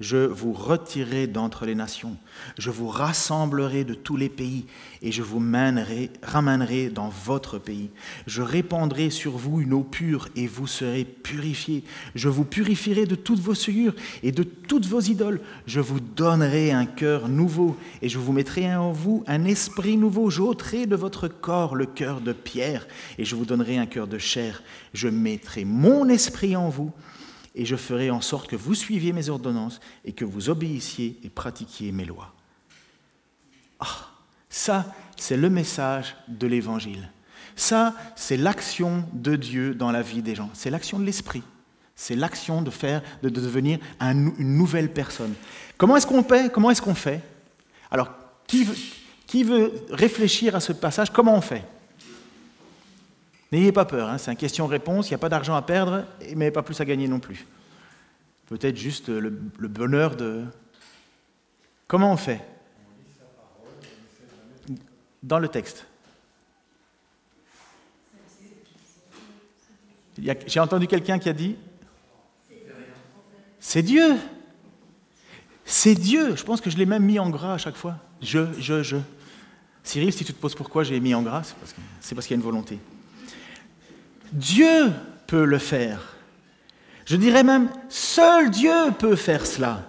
Je 0.00 0.16
vous 0.16 0.54
retirerai 0.54 1.26
d'entre 1.26 1.66
les 1.66 1.74
nations, 1.74 2.16
je 2.56 2.70
vous 2.70 2.88
rassemblerai 2.88 3.84
de 3.84 3.92
tous 3.92 4.16
les 4.16 4.30
pays, 4.30 4.64
et 5.02 5.12
je 5.12 5.22
vous 5.22 5.40
mènerai, 5.40 6.08
ramènerai 6.22 6.88
dans 6.88 7.10
votre 7.10 7.58
pays. 7.58 7.90
Je 8.26 8.40
répandrai 8.40 9.10
sur 9.10 9.32
vous 9.32 9.60
une 9.60 9.74
eau 9.74 9.82
pure, 9.82 10.28
et 10.36 10.46
vous 10.46 10.66
serez 10.66 11.04
purifiés. 11.04 11.84
Je 12.14 12.30
vous 12.30 12.44
purifierai 12.44 13.04
de 13.04 13.14
toutes 13.14 13.40
vos 13.40 13.54
souillures 13.54 13.94
et 14.22 14.32
de 14.32 14.42
toutes 14.42 14.86
vos 14.86 15.00
idoles. 15.00 15.42
Je 15.66 15.80
vous 15.80 16.00
donnerai 16.00 16.72
un 16.72 16.86
cœur 16.86 17.28
nouveau, 17.28 17.76
et 18.00 18.08
je 18.08 18.18
vous 18.18 18.32
mettrai 18.32 18.74
en 18.74 18.92
vous 18.92 19.22
un 19.26 19.44
esprit 19.44 19.98
nouveau. 19.98 20.30
J'ôterai 20.30 20.86
de 20.86 20.96
votre 20.96 21.28
corps 21.28 21.76
le 21.76 21.84
cœur 21.84 22.22
de 22.22 22.32
pierre, 22.32 22.88
et 23.18 23.26
je 23.26 23.36
vous 23.36 23.44
donnerai 23.44 23.76
un 23.76 23.86
cœur 23.86 24.06
de 24.06 24.16
chair. 24.16 24.62
Je 24.94 25.08
mettrai 25.08 25.66
mon 25.66 26.08
esprit 26.08 26.56
en 26.56 26.70
vous 26.70 26.90
et 27.54 27.64
je 27.64 27.76
ferai 27.76 28.10
en 28.10 28.20
sorte 28.20 28.48
que 28.48 28.56
vous 28.56 28.74
suiviez 28.74 29.12
mes 29.12 29.28
ordonnances 29.28 29.80
et 30.04 30.12
que 30.12 30.24
vous 30.24 30.48
obéissiez 30.48 31.18
et 31.24 31.28
pratiquiez 31.28 31.92
mes 31.92 32.04
lois. 32.04 32.32
Ah, 33.80 34.08
ça, 34.48 34.94
c'est 35.16 35.36
le 35.36 35.50
message 35.50 36.16
de 36.28 36.46
l'Évangile. 36.46 37.10
Ça, 37.56 37.94
c'est 38.16 38.36
l'action 38.36 39.04
de 39.12 39.36
Dieu 39.36 39.74
dans 39.74 39.90
la 39.90 40.02
vie 40.02 40.22
des 40.22 40.34
gens. 40.34 40.50
C'est 40.54 40.70
l'action 40.70 40.98
de 40.98 41.04
l'Esprit. 41.04 41.42
C'est 41.94 42.16
l'action 42.16 42.62
de 42.62 42.70
faire, 42.70 43.02
de, 43.22 43.28
devenir 43.28 43.78
une 44.00 44.32
nouvelle 44.38 44.92
personne. 44.92 45.34
Comment 45.76 45.96
est-ce 45.96 46.06
qu'on 46.06 46.22
fait 46.22 46.50
Comment 46.50 46.70
est-ce 46.70 46.80
qu'on 46.80 46.94
fait? 46.94 47.20
Alors, 47.90 48.10
qui 48.46 48.66
qui 49.26 49.44
veut 49.44 49.72
réfléchir 49.90 50.56
à 50.56 50.60
ce 50.60 50.72
passage? 50.72 51.10
Comment 51.10 51.36
on 51.36 51.40
fait? 51.40 51.64
N'ayez 53.52 53.72
pas 53.72 53.84
peur, 53.84 54.08
hein, 54.08 54.18
c'est 54.18 54.30
une 54.30 54.36
question-réponse, 54.36 55.08
il 55.08 55.10
n'y 55.10 55.16
a 55.16 55.18
pas 55.18 55.28
d'argent 55.28 55.56
à 55.56 55.62
perdre, 55.62 56.04
mais 56.36 56.50
pas 56.50 56.62
plus 56.62 56.80
à 56.80 56.84
gagner 56.84 57.08
non 57.08 57.18
plus. 57.18 57.46
Peut-être 58.46 58.76
juste 58.76 59.08
le, 59.08 59.30
bonheur 59.30 60.16
de... 60.16 60.44
Comment 61.88 62.12
on 62.12 62.16
fait? 62.16 62.40
Dans 65.22 65.38
le 65.38 65.48
texte. 65.48 65.86
J'ai 70.46 70.60
entendu 70.60 70.86
quelqu'un 70.86 71.18
qui 71.18 71.28
a 71.28 71.32
dit 71.32 71.56
C'est 73.58 73.82
Dieu 73.82 74.16
C'est 75.64 75.94
Dieu 75.94 76.36
Je 76.36 76.44
pense 76.44 76.60
que 76.60 76.70
je 76.70 76.76
l'ai 76.76 76.86
même 76.86 77.04
mis 77.04 77.18
en 77.18 77.30
gras 77.30 77.54
à 77.54 77.58
chaque 77.58 77.76
fois. 77.76 77.96
Je, 78.22 78.52
je, 78.58 78.82
je. 78.82 78.96
Cyril, 79.82 80.12
si 80.12 80.24
tu 80.24 80.34
te 80.34 80.40
poses 80.40 80.54
pourquoi 80.54 80.84
j'ai 80.84 81.00
mis 81.00 81.14
en 81.14 81.22
gras, 81.22 81.42
c'est 82.00 82.14
parce 82.14 82.26
qu'il 82.26 82.36
y 82.36 82.38
a 82.38 82.40
une 82.40 82.44
volonté. 82.44 82.78
Dieu 84.32 84.92
peut 85.26 85.44
le 85.44 85.58
faire. 85.58 86.16
Je 87.04 87.16
dirais 87.16 87.42
même, 87.42 87.68
seul 87.88 88.50
Dieu 88.50 88.92
peut 88.98 89.16
faire 89.16 89.46
cela. 89.46 89.82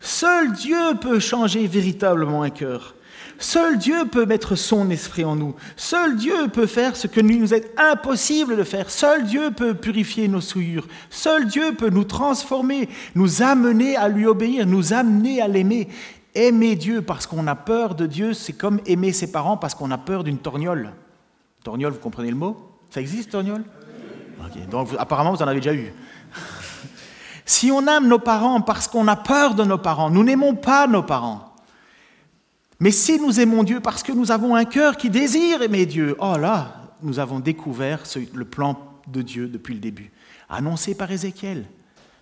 Seul 0.00 0.52
Dieu 0.52 0.94
peut 1.00 1.20
changer 1.20 1.66
véritablement 1.66 2.42
un 2.42 2.50
cœur. 2.50 2.94
Seul 3.38 3.76
Dieu 3.78 4.06
peut 4.06 4.24
mettre 4.24 4.56
son 4.56 4.88
esprit 4.90 5.24
en 5.24 5.36
nous. 5.36 5.54
Seul 5.76 6.16
Dieu 6.16 6.48
peut 6.48 6.66
faire 6.66 6.96
ce 6.96 7.06
que 7.06 7.20
nous 7.20 7.52
est 7.52 7.70
impossible 7.78 8.56
de 8.56 8.64
faire. 8.64 8.90
Seul 8.90 9.24
Dieu 9.24 9.50
peut 9.50 9.74
purifier 9.74 10.26
nos 10.26 10.40
souillures. 10.40 10.88
Seul 11.10 11.46
Dieu 11.46 11.74
peut 11.74 11.90
nous 11.90 12.04
transformer, 12.04 12.88
nous 13.14 13.42
amener 13.42 13.96
à 13.96 14.08
lui 14.08 14.26
obéir, 14.26 14.66
nous 14.66 14.92
amener 14.92 15.42
à 15.42 15.48
l'aimer. 15.48 15.88
Aimer 16.34 16.76
Dieu 16.76 17.02
parce 17.02 17.26
qu'on 17.26 17.46
a 17.46 17.54
peur 17.54 17.94
de 17.94 18.06
Dieu, 18.06 18.34
c'est 18.34 18.52
comme 18.52 18.80
aimer 18.86 19.12
ses 19.12 19.30
parents 19.30 19.56
parce 19.56 19.74
qu'on 19.74 19.90
a 19.90 19.98
peur 19.98 20.24
d'une 20.24 20.38
torgnole. 20.38 20.92
Torgnole, 21.64 21.92
vous 21.92 21.98
comprenez 21.98 22.30
le 22.30 22.36
mot? 22.36 22.56
Ça 22.90 23.00
existe, 23.00 23.30
torgnole? 23.30 23.64
Donc 24.70 24.88
apparemment, 24.98 25.32
vous 25.32 25.42
en 25.42 25.48
avez 25.48 25.60
déjà 25.60 25.74
eu. 25.74 25.92
si 27.44 27.70
on 27.70 27.86
aime 27.86 28.08
nos 28.08 28.18
parents 28.18 28.60
parce 28.60 28.88
qu'on 28.88 29.08
a 29.08 29.16
peur 29.16 29.54
de 29.54 29.64
nos 29.64 29.78
parents, 29.78 30.10
nous 30.10 30.24
n'aimons 30.24 30.54
pas 30.54 30.86
nos 30.86 31.02
parents. 31.02 31.54
Mais 32.78 32.90
si 32.90 33.18
nous 33.18 33.40
aimons 33.40 33.62
Dieu 33.62 33.80
parce 33.80 34.02
que 34.02 34.12
nous 34.12 34.30
avons 34.30 34.54
un 34.54 34.64
cœur 34.64 34.96
qui 34.96 35.08
désire 35.08 35.62
aimer 35.62 35.86
Dieu, 35.86 36.14
oh 36.18 36.36
là, 36.36 36.76
nous 37.02 37.18
avons 37.18 37.40
découvert 37.40 38.02
le 38.34 38.44
plan 38.44 38.78
de 39.06 39.22
Dieu 39.22 39.48
depuis 39.48 39.74
le 39.74 39.80
début, 39.80 40.10
annoncé 40.48 40.94
par 40.94 41.10
Ézéchiel. 41.10 41.66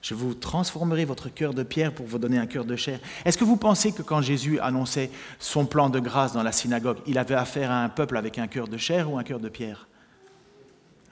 Je 0.05 0.15
vous 0.15 0.35
transformerai 0.35 1.07
votre 1.07 1.31
cœur 1.31 1.55
de 1.55 1.63
pierre 1.63 1.93
pour 1.93 2.07
vous 2.07 2.19
donner 2.19 2.37
un 2.37 2.47
cœur 2.47 2.67
de 2.67 2.77
chair. 2.77 3.01
Est-ce 3.25 3.39
que 3.39 3.45
vous 3.45 3.57
pensez 3.57 3.91
que 3.93 4.03
quand 4.03 4.21
Jésus 4.21 4.61
annonçait 4.61 5.11
son 5.39 5.65
plan 5.65 5.89
de 5.89 5.99
grâce 5.99 6.35
dans 6.35 6.43
la 6.43 6.53
synagogue, 6.53 6.99
il 7.07 7.17
avait 7.17 7.35
affaire 7.35 7.71
à 7.71 7.83
un 7.83 7.89
peuple 7.89 8.19
avec 8.19 8.39
un 8.39 8.47
cœur 8.47 8.69
de 8.69 8.77
chair 8.77 9.11
ou 9.11 9.19
un 9.19 9.23
cœur 9.23 9.41
de 9.41 9.49
pierre? 9.49 9.89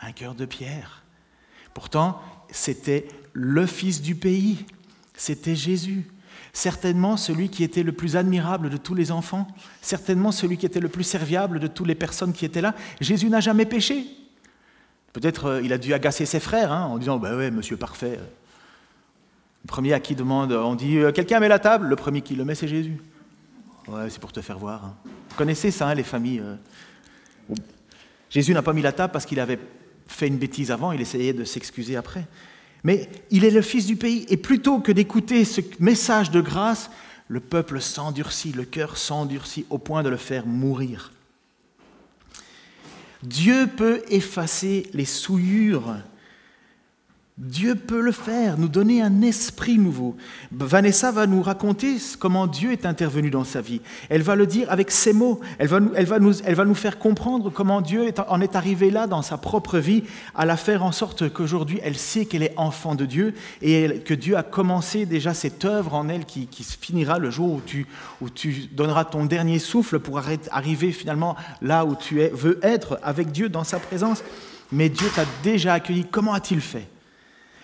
Un 0.02 0.12
cœur 0.12 0.35
de 0.35 0.44
pierre. 0.44 1.02
Pourtant, 1.75 2.21
c'était 2.50 3.06
le 3.32 3.66
fils 3.66 4.02
du 4.02 4.14
pays, 4.14 4.66
c'était 5.14 5.56
Jésus. 5.56 6.06
Certainement 6.52 7.16
celui 7.16 7.49
qui 7.49 7.64
était 7.64 7.82
le 7.82 7.92
plus 7.92 8.16
admirable 8.16 8.68
de 8.68 8.76
tous 8.76 8.94
les 8.94 9.11
enfants, 9.11 9.47
certainement 9.80 10.32
celui 10.32 10.59
qui 10.59 10.66
était 10.66 10.80
le 10.80 10.88
plus 10.88 11.04
serviable 11.04 11.61
de 11.61 11.66
toutes 11.66 11.87
les 11.87 11.94
personnes 11.94 12.32
qui 12.32 12.44
étaient 12.44 12.61
là. 12.61 12.75
Jésus 13.00 13.30
n'a 13.30 13.40
jamais 13.40 13.64
péché. 13.64 14.04
Peut-être 15.12 15.47
euh, 15.47 15.62
il 15.62 15.73
a 15.73 15.78
dû 15.78 15.94
agacer 15.94 16.26
ses 16.26 16.40
frères 16.40 16.73
hein, 16.73 16.85
en 16.87 16.99
disant 16.99 17.18
Ben 17.18 17.37
ouais, 17.37 17.50
monsieur 17.50 17.76
parfait. 17.76 18.18
Le 19.64 19.68
premier 19.68 19.92
à 19.92 20.00
qui 20.00 20.14
demande, 20.14 20.52
on 20.52 20.75
dit 20.75 20.99
euh, 20.99 21.12
Quelqu'un 21.12 21.40
met 21.40 21.49
la 21.49 21.59
table? 21.59 21.87
Le 21.87 21.97
premier 21.97 22.21
qui 22.21 22.35
le 22.35 22.44
met, 22.44 22.54
c'est 22.54 22.68
Jésus. 22.68 23.00
Ouais, 23.88 24.11
c'est 24.11 24.21
pour 24.21 24.32
te 24.32 24.40
faire 24.40 24.59
voir. 24.59 24.85
Hein. 24.85 24.94
Vous 25.30 25.37
connaissez 25.37 25.71
ça, 25.71 25.88
hein, 25.88 25.94
les 25.94 26.02
familles 26.02 26.40
euh. 26.40 26.56
Jésus 28.28 28.54
n'a 28.54 28.62
pas 28.62 28.73
mis 28.73 28.82
la 28.82 28.92
table 28.92 29.12
parce 29.12 29.26
qu'il 29.26 29.40
avait 29.40 29.59
fait 30.12 30.28
une 30.28 30.38
bêtise 30.38 30.71
avant, 30.71 30.92
il 30.92 31.00
essayait 31.00 31.33
de 31.33 31.45
s'excuser 31.45 31.97
après. 31.97 32.26
Mais 32.85 33.09
il 33.31 33.45
est 33.45 33.50
le 33.50 33.62
fils 33.62 33.87
du 33.87 33.97
pays, 33.97 34.26
et 34.28 34.37
plutôt 34.37 34.81
que 34.81 34.92
d'écouter 34.92 35.45
ce 35.45 35.61
message 35.78 36.31
de 36.31 36.40
grâce, 36.40 36.90
le 37.28 37.40
peuple 37.40 37.81
s'endurcit, 37.81 38.52
le 38.52 38.64
cœur 38.64 38.97
s'endurcit 38.97 39.64
au 39.71 39.78
point 39.78 40.02
de 40.02 40.09
le 40.09 40.16
faire 40.16 40.47
mourir. 40.47 41.12
Dieu 43.23 43.69
peut 43.69 44.02
effacer 44.09 44.88
les 44.92 45.04
souillures 45.04 45.97
Dieu 47.39 47.77
peut 47.77 48.03
le 48.03 48.12
faire, 48.12 48.59
nous 48.59 48.69
donner 48.69 49.01
un 49.01 49.23
esprit 49.23 49.79
nouveau. 49.79 50.17
Vanessa 50.53 51.11
va 51.11 51.27
nous 51.27 51.43
raconter 51.43 51.97
comment 52.19 52.47
Dieu 52.47 52.73
est 52.73 52.85
intervenu 52.85 53.31
dans 53.31 53.45
sa 53.45 53.62
vie. 53.62 53.81
Elle 54.11 54.21
va 54.21 54.37
le 54.37 54.47
dire 54.47 54.71
avec 54.71 54.91
ses 54.91 55.15
mots. 55.15 55.41
Elle 55.59 55.67
va, 55.67 55.81
nous, 55.81 56.75
faire 56.75 56.99
comprendre 56.99 57.49
comment 57.49 57.81
Dieu 57.81 58.12
en 58.29 58.41
est 58.43 58.55
arrivé 58.55 58.91
là 58.91 59.07
dans 59.07 59.23
sa 59.23 59.39
propre 59.39 59.79
vie, 59.79 60.05
à 60.35 60.45
la 60.45 60.59
faire 60.59 60.85
en 60.85 60.93
sorte 60.93 61.31
qu'aujourd'hui 61.31 61.81
elle 61.83 61.97
sait 61.97 62.27
qu'elle 62.27 62.43
est 62.43 62.53
enfant 62.59 62.95
de 62.95 63.07
Dieu 63.07 63.33
et 63.62 64.03
que 64.05 64.12
Dieu 64.12 64.37
a 64.37 64.43
commencé 64.43 65.07
déjà 65.07 65.33
cette 65.33 65.65
œuvre 65.65 65.95
en 65.95 66.11
elle 66.11 66.27
qui, 66.27 66.49
qui 66.49 66.65
finira 66.65 67.19
le 67.19 67.31
jour 67.31 67.62
où 68.21 68.29
tu, 68.29 68.69
donneras 68.73 69.07
ton 69.07 69.25
dernier 69.25 69.59
souffle 69.59 70.01
pour 70.01 70.21
arriver 70.51 70.93
finalement 70.93 71.35
là 71.62 71.87
où 71.87 71.97
tu 71.97 72.21
veux 72.35 72.61
être 72.62 73.01
avec 73.03 73.33
Dieu 73.33 73.49
dans 73.49 73.65
sa 73.65 73.79
présence. 73.79 74.23
Mais 74.71 74.91
Dieu 74.91 75.09
t'a 75.15 75.25
déjà 75.43 75.73
accueilli. 75.73 76.05
Comment 76.05 76.35
a-t-il 76.35 76.61
fait? 76.61 76.91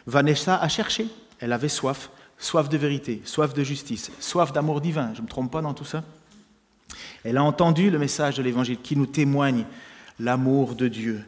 Vanessa 0.09 0.57
a 0.57 0.69
cherché, 0.69 1.07
elle 1.38 1.53
avait 1.53 1.69
soif, 1.69 2.09
soif 2.38 2.71
de 2.71 2.79
vérité, 2.79 3.21
soif 3.27 3.53
de 3.53 3.62
justice, 3.62 4.11
soif 4.21 4.55
d'amour 4.55 4.81
divin, 4.81 5.12
je 5.12 5.19
ne 5.19 5.27
me 5.27 5.29
trompe 5.29 5.53
pas 5.53 5.61
dans 5.61 5.75
tout 5.75 5.85
ça. 5.85 6.03
Elle 7.25 7.37
a 7.37 7.45
entendu 7.45 7.91
le 7.91 7.99
message 7.99 8.38
de 8.38 8.43
l'Évangile 8.43 8.81
qui 8.81 8.97
nous 8.97 9.05
témoigne 9.05 9.67
l'amour 10.19 10.77
de 10.77 10.88
Dieu. 10.88 11.23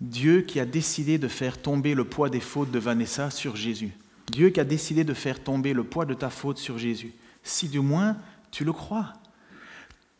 Dieu 0.00 0.40
qui 0.40 0.58
a 0.58 0.64
décidé 0.64 1.18
de 1.18 1.28
faire 1.28 1.60
tomber 1.60 1.94
le 1.94 2.04
poids 2.04 2.30
des 2.30 2.40
fautes 2.40 2.70
de 2.70 2.78
Vanessa 2.78 3.30
sur 3.30 3.56
Jésus. 3.56 3.92
Dieu 4.32 4.48
qui 4.48 4.58
a 4.58 4.64
décidé 4.64 5.04
de 5.04 5.12
faire 5.12 5.44
tomber 5.44 5.74
le 5.74 5.84
poids 5.84 6.06
de 6.06 6.14
ta 6.14 6.30
faute 6.30 6.56
sur 6.56 6.78
Jésus. 6.78 7.12
Si 7.42 7.68
du 7.68 7.80
moins 7.80 8.16
tu 8.50 8.64
le 8.64 8.72
crois. 8.72 9.12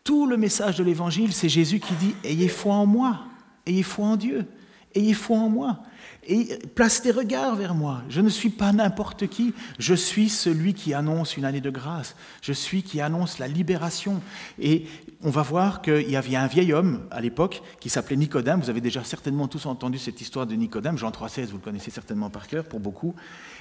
Tout 0.05 0.27
le 0.27 0.37
message 0.37 0.77
de 0.77 0.85
l'Évangile, 0.85 1.33
c'est 1.33 1.49
Jésus 1.49 1.81
qui 1.81 1.95
dit, 1.95 2.15
ayez 2.23 2.49
foi 2.49 2.75
en 2.75 2.85
moi, 2.85 3.21
ayez 3.65 3.83
foi 3.83 4.05
en 4.05 4.17
Dieu, 4.17 4.47
ayez 4.95 5.15
foi 5.15 5.39
en 5.39 5.49
moi. 5.49 5.83
Et 6.27 6.59
place 6.75 7.03
tes 7.03 7.11
regards 7.11 7.55
vers 7.57 7.75
moi. 7.75 8.03
Je 8.09 8.21
ne 8.21 8.31
suis 8.31 8.49
pas 8.49 8.73
n'importe 8.73 9.27
qui, 9.27 9.53
je 9.79 9.95
suis 9.95 10.31
celui 10.31 10.73
qui 10.73 10.95
annonce 10.95 11.37
une 11.37 11.45
année 11.45 11.61
de 11.61 11.69
grâce, 11.69 12.17
je 12.41 12.53
suis 12.53 12.83
qui 12.83 13.01
annonce 13.01 13.39
la 13.39 13.47
libération. 13.47 14.23
Et 14.59 14.87
on 15.23 15.29
va 15.29 15.43
voir 15.43 15.83
qu'il 15.83 16.11
y 16.11 16.17
avait 16.17 16.37
un 16.37 16.47
vieil 16.47 16.73
homme 16.73 17.07
à 17.11 17.21
l'époque 17.21 17.63
qui 17.79 17.91
s'appelait 17.91 18.17
Nicodème, 18.17 18.61
vous 18.61 18.71
avez 18.71 18.81
déjà 18.81 19.05
certainement 19.05 19.49
tous 19.49 19.67
entendu 19.67 19.99
cette 19.99 20.21
histoire 20.21 20.47
de 20.47 20.55
Nicodème, 20.55 20.97
Jean 20.97 21.11
3,16, 21.11 21.47
vous 21.47 21.57
le 21.57 21.63
connaissez 21.63 21.91
certainement 21.91 22.31
par 22.31 22.49
cœur 22.49 22.65
pour 22.65 22.81
beaucoup, 22.81 23.15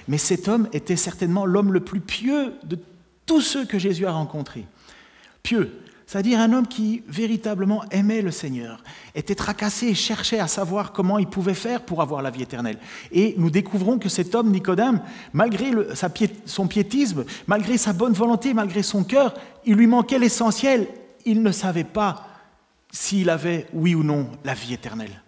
mais 0.08 0.18
cet 0.18 0.48
homme 0.48 0.68
était 0.72 0.96
certainement 0.96 1.44
l'homme 1.44 1.72
le 1.72 1.80
plus 1.80 2.00
pieux 2.00 2.54
de 2.64 2.78
tous 3.26 3.42
ceux 3.42 3.66
que 3.66 3.78
Jésus 3.78 4.06
a 4.06 4.12
rencontrés. 4.12 4.66
Pieux, 5.42 5.80
c'est-à-dire 6.06 6.40
un 6.40 6.52
homme 6.52 6.66
qui 6.66 7.02
véritablement 7.08 7.84
aimait 7.90 8.22
le 8.22 8.30
Seigneur, 8.30 8.82
était 9.14 9.34
tracassé 9.34 9.86
et 9.86 9.94
cherchait 9.94 10.38
à 10.38 10.48
savoir 10.48 10.92
comment 10.92 11.18
il 11.18 11.26
pouvait 11.26 11.54
faire 11.54 11.82
pour 11.82 12.02
avoir 12.02 12.22
la 12.22 12.30
vie 12.30 12.42
éternelle. 12.42 12.78
Et 13.10 13.34
nous 13.38 13.50
découvrons 13.50 13.98
que 13.98 14.08
cet 14.08 14.34
homme, 14.34 14.50
Nicodème, 14.50 15.00
malgré 15.32 15.70
son 16.46 16.66
piétisme, 16.66 17.24
malgré 17.46 17.78
sa 17.78 17.92
bonne 17.92 18.12
volonté, 18.12 18.54
malgré 18.54 18.82
son 18.82 19.04
cœur, 19.04 19.34
il 19.64 19.74
lui 19.74 19.86
manquait 19.86 20.18
l'essentiel. 20.18 20.86
Il 21.24 21.42
ne 21.42 21.52
savait 21.52 21.84
pas 21.84 22.28
s'il 22.92 23.30
avait, 23.30 23.66
oui 23.72 23.94
ou 23.94 24.02
non, 24.02 24.28
la 24.44 24.54
vie 24.54 24.74
éternelle. 24.74 25.22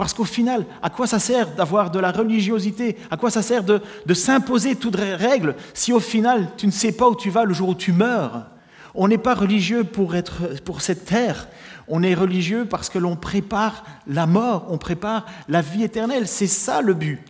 Parce 0.00 0.14
qu'au 0.14 0.24
final, 0.24 0.64
à 0.82 0.88
quoi 0.88 1.06
ça 1.06 1.18
sert 1.18 1.54
d'avoir 1.54 1.90
de 1.90 1.98
la 1.98 2.10
religiosité? 2.10 2.96
À 3.10 3.18
quoi 3.18 3.30
ça 3.30 3.42
sert 3.42 3.62
de, 3.62 3.82
s'imposer 4.14 4.74
toutes 4.74 4.98
les 4.98 5.14
règles 5.14 5.54
si 5.74 5.92
au 5.92 6.00
final 6.00 6.52
tu 6.56 6.66
ne 6.66 6.72
sais 6.72 6.92
pas 6.92 7.06
où 7.06 7.14
tu 7.14 7.28
vas 7.28 7.44
le 7.44 7.52
jour 7.52 7.68
où 7.68 7.74
tu 7.74 7.92
meurs? 7.92 8.46
On 8.94 9.08
n'est 9.08 9.18
pas 9.18 9.34
religieux 9.34 9.84
pour, 9.84 10.16
être, 10.16 10.62
pour 10.64 10.80
cette 10.80 11.04
terre, 11.04 11.48
on 11.88 12.02
est 12.02 12.14
religieux 12.14 12.64
parce 12.64 12.88
que 12.88 12.98
l'on 12.98 13.16
prépare 13.16 13.84
la 14.06 14.26
mort, 14.26 14.66
on 14.68 14.78
prépare 14.78 15.26
la 15.48 15.60
vie 15.60 15.82
éternelle. 15.82 16.28
C'est 16.28 16.46
ça 16.46 16.80
le 16.80 16.94
but. 16.94 17.20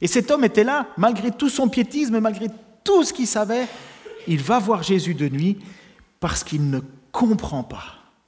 Et 0.00 0.06
cet 0.06 0.30
homme 0.30 0.44
était 0.44 0.64
là, 0.64 0.86
malgré 0.98 1.30
tout 1.30 1.48
son 1.48 1.68
piétisme, 1.68 2.20
malgré 2.20 2.48
tout 2.84 3.02
ce 3.02 3.12
qu'il 3.12 3.26
savait, 3.26 3.66
il 4.26 4.42
va 4.42 4.58
voir 4.58 4.82
Jésus 4.82 5.14
de 5.14 5.28
nuit 5.28 5.58
parce 6.20 6.44
qu'il 6.44 6.68
ne 6.68 6.80
comprend 7.10 7.62
pas. 7.62 7.84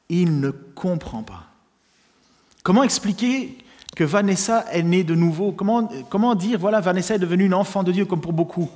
Il 0.09 0.41
ne 0.41 0.51
comprend 0.51 1.23
pas. 1.23 1.45
Comment 2.63 2.83
expliquer 2.83 3.59
que 3.95 4.05
Vanessa 4.05 4.65
est 4.73 4.83
née 4.83 5.05
de 5.05 5.15
nouveau? 5.15 5.53
Comment, 5.53 5.89
comment 6.09 6.35
dire, 6.35 6.59
voilà, 6.59 6.81
Vanessa 6.81 7.15
est 7.15 7.19
devenue 7.19 7.45
une 7.45 7.55
enfant 7.55 7.83
de 7.83 7.93
Dieu 7.93 8.07
comme 8.07 8.23
pour 8.23 8.33
beaucoup? 8.33 8.71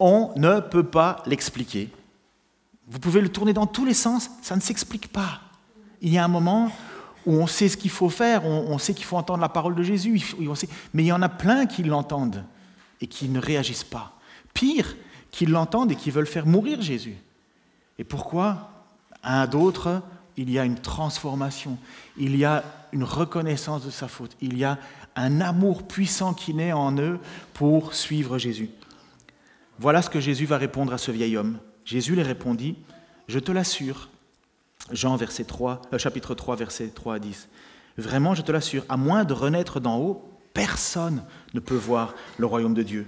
On 0.00 0.32
ne 0.36 0.58
peut 0.58 0.82
pas 0.82 1.22
l'expliquer. 1.26 1.90
Vous 2.92 2.98
pouvez 2.98 3.22
le 3.22 3.30
tourner 3.30 3.54
dans 3.54 3.66
tous 3.66 3.86
les 3.86 3.94
sens, 3.94 4.30
ça 4.42 4.54
ne 4.54 4.60
s'explique 4.60 5.08
pas. 5.08 5.40
Il 6.02 6.12
y 6.12 6.18
a 6.18 6.24
un 6.24 6.28
moment 6.28 6.70
où 7.24 7.32
on 7.32 7.46
sait 7.46 7.70
ce 7.70 7.78
qu'il 7.78 7.90
faut 7.90 8.10
faire, 8.10 8.44
on, 8.44 8.76
sait 8.76 8.92
qu'il 8.92 9.06
faut 9.06 9.16
entendre 9.16 9.40
la 9.40 9.48
parole 9.48 9.74
de 9.74 9.82
Jésus, 9.82 10.20
mais 10.92 11.02
il 11.02 11.06
y 11.06 11.12
en 11.12 11.22
a 11.22 11.30
plein 11.30 11.64
qui 11.64 11.84
l'entendent 11.84 12.44
et 13.00 13.06
qui 13.06 13.30
ne 13.30 13.40
réagissent 13.40 13.82
pas. 13.82 14.18
Pire, 14.52 14.94
qui 15.30 15.46
l'entendent 15.46 15.90
et 15.90 15.96
qui 15.96 16.10
veulent 16.10 16.26
faire 16.26 16.44
mourir 16.44 16.82
Jésus. 16.82 17.16
Et 17.98 18.04
pourquoi? 18.04 18.68
À 19.22 19.46
d'autres, 19.46 20.02
il 20.36 20.50
y 20.50 20.58
a 20.58 20.66
une 20.66 20.78
transformation, 20.78 21.78
il 22.18 22.36
y 22.36 22.44
a 22.44 22.62
une 22.92 23.04
reconnaissance 23.04 23.86
de 23.86 23.90
sa 23.90 24.06
faute, 24.06 24.36
il 24.42 24.58
y 24.58 24.64
a 24.64 24.78
un 25.16 25.40
amour 25.40 25.84
puissant 25.84 26.34
qui 26.34 26.52
naît 26.52 26.74
en 26.74 26.98
eux 26.98 27.18
pour 27.54 27.94
suivre 27.94 28.36
Jésus. 28.36 28.68
Voilà 29.78 30.02
ce 30.02 30.10
que 30.10 30.20
Jésus 30.20 30.44
va 30.44 30.58
répondre 30.58 30.92
à 30.92 30.98
ce 30.98 31.10
vieil 31.10 31.38
homme. 31.38 31.58
Jésus 31.84 32.14
lui 32.14 32.22
répondit, 32.22 32.76
je 33.28 33.38
te 33.38 33.52
l'assure, 33.52 34.08
Jean 34.90 35.16
verset 35.16 35.44
3, 35.44 35.82
euh, 35.92 35.98
chapitre 35.98 36.34
3, 36.34 36.56
versets 36.56 36.88
3 36.88 37.14
à 37.14 37.18
10. 37.18 37.48
Vraiment, 37.98 38.34
je 38.34 38.42
te 38.42 38.52
l'assure, 38.52 38.84
à 38.88 38.96
moins 38.96 39.24
de 39.24 39.32
renaître 39.32 39.80
d'en 39.80 39.98
haut, 39.98 40.28
personne 40.54 41.24
ne 41.54 41.60
peut 41.60 41.76
voir 41.76 42.14
le 42.38 42.46
royaume 42.46 42.74
de 42.74 42.82
Dieu. 42.82 43.06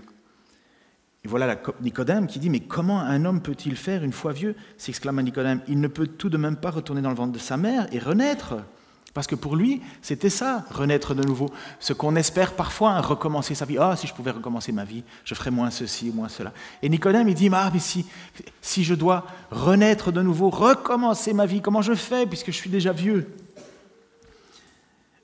Et 1.24 1.28
voilà 1.28 1.58
Nicodème 1.80 2.26
qui 2.26 2.38
dit, 2.38 2.50
mais 2.50 2.60
comment 2.60 3.00
un 3.00 3.24
homme 3.24 3.40
peut-il 3.40 3.76
faire 3.76 4.04
une 4.04 4.12
fois 4.12 4.32
vieux? 4.32 4.54
S'exclama 4.76 5.22
Nicodème. 5.22 5.62
Il 5.68 5.80
ne 5.80 5.88
peut 5.88 6.06
tout 6.06 6.28
de 6.28 6.36
même 6.36 6.56
pas 6.56 6.70
retourner 6.70 7.00
dans 7.00 7.08
le 7.08 7.16
ventre 7.16 7.32
de 7.32 7.38
sa 7.38 7.56
mère 7.56 7.86
et 7.92 7.98
renaître. 7.98 8.56
Parce 9.14 9.28
que 9.28 9.36
pour 9.36 9.54
lui, 9.54 9.80
c'était 10.02 10.28
ça, 10.28 10.64
renaître 10.72 11.14
de 11.14 11.22
nouveau. 11.22 11.48
Ce 11.78 11.92
qu'on 11.92 12.16
espère 12.16 12.54
parfois, 12.54 12.90
hein, 12.90 13.00
recommencer 13.00 13.54
sa 13.54 13.64
vie. 13.64 13.78
Ah, 13.78 13.94
si 13.96 14.08
je 14.08 14.12
pouvais 14.12 14.32
recommencer 14.32 14.72
ma 14.72 14.84
vie, 14.84 15.04
je 15.24 15.34
ferais 15.34 15.52
moins 15.52 15.70
ceci, 15.70 16.10
moins 16.12 16.28
cela. 16.28 16.52
Et 16.82 16.88
Nicodème, 16.88 17.28
il 17.28 17.34
dit, 17.36 17.48
ah, 17.52 17.70
mais 17.72 17.78
si, 17.78 18.06
si 18.60 18.82
je 18.82 18.94
dois 18.94 19.24
renaître 19.52 20.10
de 20.10 20.20
nouveau, 20.20 20.50
recommencer 20.50 21.32
ma 21.32 21.46
vie, 21.46 21.62
comment 21.62 21.80
je 21.80 21.94
fais 21.94 22.26
puisque 22.26 22.48
je 22.48 22.56
suis 22.56 22.70
déjà 22.70 22.92
vieux? 22.92 23.32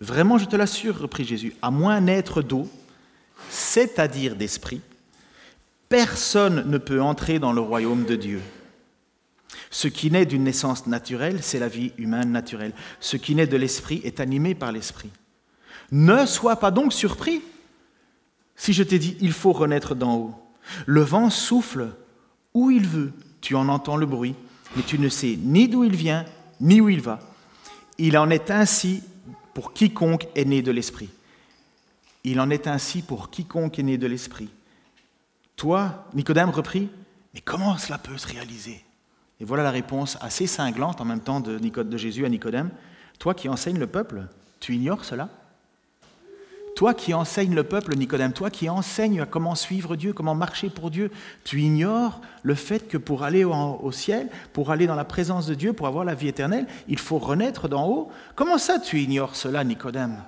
Vraiment, 0.01 0.39
je 0.39 0.45
te 0.45 0.55
l'assure, 0.55 1.01
reprit 1.01 1.25
Jésus, 1.25 1.57
à 1.61 1.73
moins 1.73 2.01
naître 2.01 2.43
d'eau, 2.43 2.69
c'est-à-dire 3.51 4.37
d'esprit, 4.37 4.81
personne 5.89 6.71
ne 6.71 6.79
peut 6.79 7.03
entrer 7.03 7.41
dans 7.41 7.53
le 7.53 7.61
royaume 7.61 8.05
de 8.05 8.15
Dieu. 8.15 8.41
Ce 9.71 9.87
qui 9.87 10.11
naît 10.11 10.27
d'une 10.27 10.45
naissance 10.45 10.87
naturelle, 10.89 11.43
c'est 11.43 11.61
la 11.61 11.69
vie 11.69 11.93
humaine 11.97 12.33
naturelle. 12.33 12.73
Ce 12.99 13.17
qui 13.17 13.37
naît 13.37 13.47
de 13.47 13.57
l'esprit 13.57 14.01
est 14.05 14.19
animé 14.19 14.57
par 14.57 14.73
l'esprit. 14.73 15.11
Ne 15.93 16.27
sois 16.27 16.57
pas 16.57 16.73
donc 16.73 16.93
surpris 16.93 17.43
si 18.57 18.73
je 18.73 18.83
t'ai 18.83 18.99
dit 18.99 19.17
il 19.21 19.33
faut 19.33 19.53
renaître 19.53 19.95
d'en 19.95 20.17
haut. 20.17 20.35
Le 20.87 21.03
vent 21.03 21.31
souffle 21.31 21.89
où 22.53 22.71
il 22.71 22.87
veut, 22.87 23.13
tu 23.41 23.55
en 23.55 23.69
entends 23.69 23.97
le 23.97 24.07
bruit, 24.07 24.35
mais 24.77 24.83
tu 24.83 24.99
ne 24.99 25.09
sais 25.09 25.39
ni 25.41 25.69
d'où 25.69 25.85
il 25.85 25.97
vient, 25.97 26.25
ni 26.61 26.81
où 26.81 26.89
il 26.89 27.01
va. 27.01 27.21
Il 27.99 28.19
en 28.19 28.29
est 28.29 28.51
ainsi 28.51 29.03
pour 29.55 29.73
quiconque 29.73 30.27
est 30.35 30.45
né 30.45 30.63
de 30.63 30.73
l'esprit. 30.73 31.11
Il 32.25 32.41
en 32.41 32.51
est 32.51 32.67
ainsi 32.67 33.03
pour 33.03 33.31
quiconque 33.31 33.79
est 33.79 33.85
né 33.85 33.99
de 33.99 34.07
l'esprit. 34.07 34.51
Toi, 35.57 36.07
Nicodème 36.15 36.51
reprit, 36.51 36.89
mais 37.35 37.41
comment 37.41 37.79
cela 37.79 37.99
peut 37.99 38.19
se 38.19 38.27
réaliser? 38.27 38.85
Et 39.41 39.45
voilà 39.45 39.63
la 39.63 39.71
réponse 39.71 40.19
assez 40.21 40.47
cinglante 40.47 41.01
en 41.01 41.05
même 41.05 41.21
temps 41.21 41.41
de, 41.41 41.59
de 41.59 41.97
Jésus 41.97 42.27
à 42.27 42.29
Nicodème. 42.29 42.71
Toi 43.19 43.35
qui 43.35 43.49
enseignes 43.49 43.79
le 43.79 43.87
peuple, 43.87 44.25
tu 44.61 44.75
ignores 44.75 45.05
cela? 45.05 45.29
Toi 46.77 46.95
qui 46.95 47.13
enseignes 47.13 47.55
le 47.55 47.65
peuple, 47.65 47.97
Nicodème, 47.97 48.33
toi 48.33 48.49
qui 48.49 48.69
enseignes 48.71 49.27
comment 49.29 49.55
suivre 49.55 49.97
Dieu, 49.97 50.13
comment 50.13 50.35
marcher 50.35 50.71
pour 50.71 50.91
Dieu, 50.91 51.11
tu 51.45 51.61
ignores 51.61 52.21
le 52.43 52.55
fait 52.55 52.87
que 52.89 52.97
pour 52.97 53.25
aller 53.25 53.45
au 53.45 53.93
ciel, 53.93 54.29
pour 54.53 54.71
aller 54.71 54.87
dans 54.87 54.95
la 54.95 55.05
présence 55.05 55.47
de 55.47 55.55
Dieu, 55.55 55.73
pour 55.73 55.87
avoir 55.89 56.05
la 56.05 56.15
vie 56.15 56.29
éternelle, 56.29 56.67
il 56.89 56.99
faut 56.99 57.19
renaître 57.19 57.69
d'en 57.69 57.87
haut. 57.87 58.09
Comment 58.35 58.57
ça 58.57 58.79
tu 58.79 59.01
ignores 59.01 59.37
cela, 59.37 59.65
Nicodème? 59.65 60.23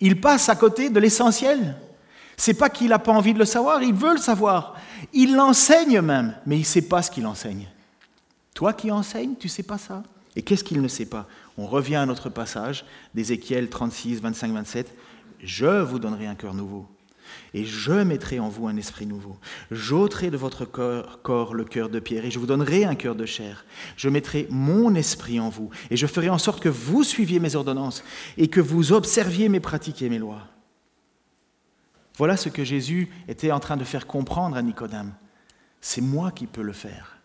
Il 0.00 0.20
passe 0.20 0.48
à 0.48 0.54
côté 0.54 0.90
de 0.90 1.00
l'essentiel. 1.00 1.76
C'est 2.36 2.54
pas 2.54 2.68
qu'il 2.68 2.90
n'a 2.90 3.00
pas 3.00 3.12
envie 3.12 3.34
de 3.34 3.40
le 3.40 3.44
savoir, 3.44 3.82
il 3.82 3.94
veut 3.94 4.12
le 4.12 4.20
savoir. 4.20 4.76
Il 5.12 5.34
l'enseigne 5.34 6.00
même, 6.02 6.36
mais 6.46 6.56
il 6.56 6.60
ne 6.60 6.64
sait 6.64 6.82
pas 6.82 7.02
ce 7.02 7.10
qu'il 7.10 7.26
enseigne. 7.26 7.66
Toi 8.58 8.72
qui 8.72 8.90
enseignes, 8.90 9.36
tu 9.38 9.48
sais 9.48 9.62
pas 9.62 9.78
ça 9.78 10.02
Et 10.34 10.42
qu'est-ce 10.42 10.64
qu'il 10.64 10.82
ne 10.82 10.88
sait 10.88 11.06
pas? 11.06 11.28
On 11.58 11.66
revient 11.68 11.94
à 11.94 12.06
notre 12.06 12.28
passage 12.28 12.84
d'Ézéchiel 13.14 13.70
36, 13.70 14.20
25, 14.20 14.50
27. 14.52 14.96
Je 15.44 15.80
vous 15.82 16.00
donnerai 16.00 16.26
un 16.26 16.34
cœur 16.34 16.54
nouveau. 16.54 16.88
Et 17.54 17.64
je 17.64 17.92
mettrai 17.92 18.40
en 18.40 18.48
vous 18.48 18.66
un 18.66 18.76
esprit 18.76 19.06
nouveau. 19.06 19.36
J'ôterai 19.70 20.32
de 20.32 20.36
votre 20.36 20.64
corps, 20.64 21.22
corps, 21.22 21.54
le 21.54 21.62
cœur 21.62 21.88
de 21.88 22.00
pierre 22.00 22.24
et 22.24 22.32
je 22.32 22.40
vous 22.40 22.46
donnerai 22.46 22.84
un 22.84 22.96
cœur 22.96 23.14
de 23.14 23.26
chair. 23.26 23.64
Je 23.96 24.08
mettrai 24.08 24.48
mon 24.50 24.92
esprit 24.96 25.38
en 25.38 25.50
vous 25.50 25.70
et 25.88 25.96
je 25.96 26.08
ferai 26.08 26.28
en 26.28 26.38
sorte 26.38 26.60
que 26.60 26.68
vous 26.68 27.04
suiviez 27.04 27.38
mes 27.38 27.54
ordonnances 27.54 28.02
et 28.38 28.48
que 28.48 28.60
vous 28.60 28.92
observiez 28.92 29.48
mes 29.48 29.60
pratiques 29.60 30.02
et 30.02 30.08
mes 30.08 30.18
lois. 30.18 30.48
Voilà 32.16 32.36
ce 32.36 32.48
que 32.48 32.64
Jésus 32.64 33.08
était 33.28 33.52
en 33.52 33.60
train 33.60 33.76
de 33.76 33.84
faire 33.84 34.08
comprendre 34.08 34.56
à 34.56 34.62
Nicodème. 34.62 35.12
C'est 35.80 36.00
moi 36.00 36.32
qui 36.32 36.48
peux 36.48 36.62
le 36.62 36.72
faire. 36.72 37.17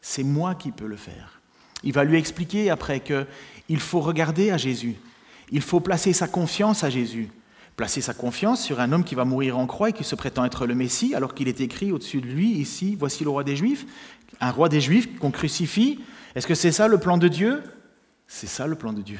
C'est 0.00 0.22
moi 0.22 0.54
qui 0.54 0.72
peux 0.72 0.86
le 0.86 0.96
faire. 0.96 1.40
Il 1.82 1.92
va 1.92 2.04
lui 2.04 2.18
expliquer 2.18 2.70
après 2.70 3.00
qu'il 3.00 3.80
faut 3.80 4.00
regarder 4.00 4.50
à 4.50 4.56
Jésus. 4.56 4.96
Il 5.50 5.62
faut 5.62 5.80
placer 5.80 6.12
sa 6.12 6.28
confiance 6.28 6.84
à 6.84 6.90
Jésus. 6.90 7.28
Placer 7.76 8.00
sa 8.00 8.14
confiance 8.14 8.62
sur 8.62 8.80
un 8.80 8.92
homme 8.92 9.04
qui 9.04 9.14
va 9.14 9.24
mourir 9.24 9.58
en 9.58 9.66
croix 9.66 9.88
et 9.90 9.92
qui 9.92 10.04
se 10.04 10.14
prétend 10.14 10.44
être 10.44 10.66
le 10.66 10.74
Messie, 10.74 11.14
alors 11.14 11.34
qu'il 11.34 11.48
est 11.48 11.60
écrit 11.60 11.92
au-dessus 11.92 12.20
de 12.20 12.26
lui, 12.26 12.50
ici, 12.50 12.96
voici 12.98 13.24
le 13.24 13.30
roi 13.30 13.42
des 13.42 13.56
Juifs, 13.56 13.86
un 14.40 14.50
roi 14.50 14.68
des 14.68 14.80
Juifs 14.80 15.18
qu'on 15.18 15.30
crucifie. 15.30 16.00
Est-ce 16.34 16.46
que 16.46 16.54
c'est 16.54 16.72
ça 16.72 16.88
le 16.88 16.98
plan 16.98 17.16
de 17.16 17.28
Dieu? 17.28 17.62
C'est 18.26 18.46
ça 18.46 18.66
le 18.66 18.76
plan 18.76 18.92
de 18.92 19.00
Dieu. 19.00 19.18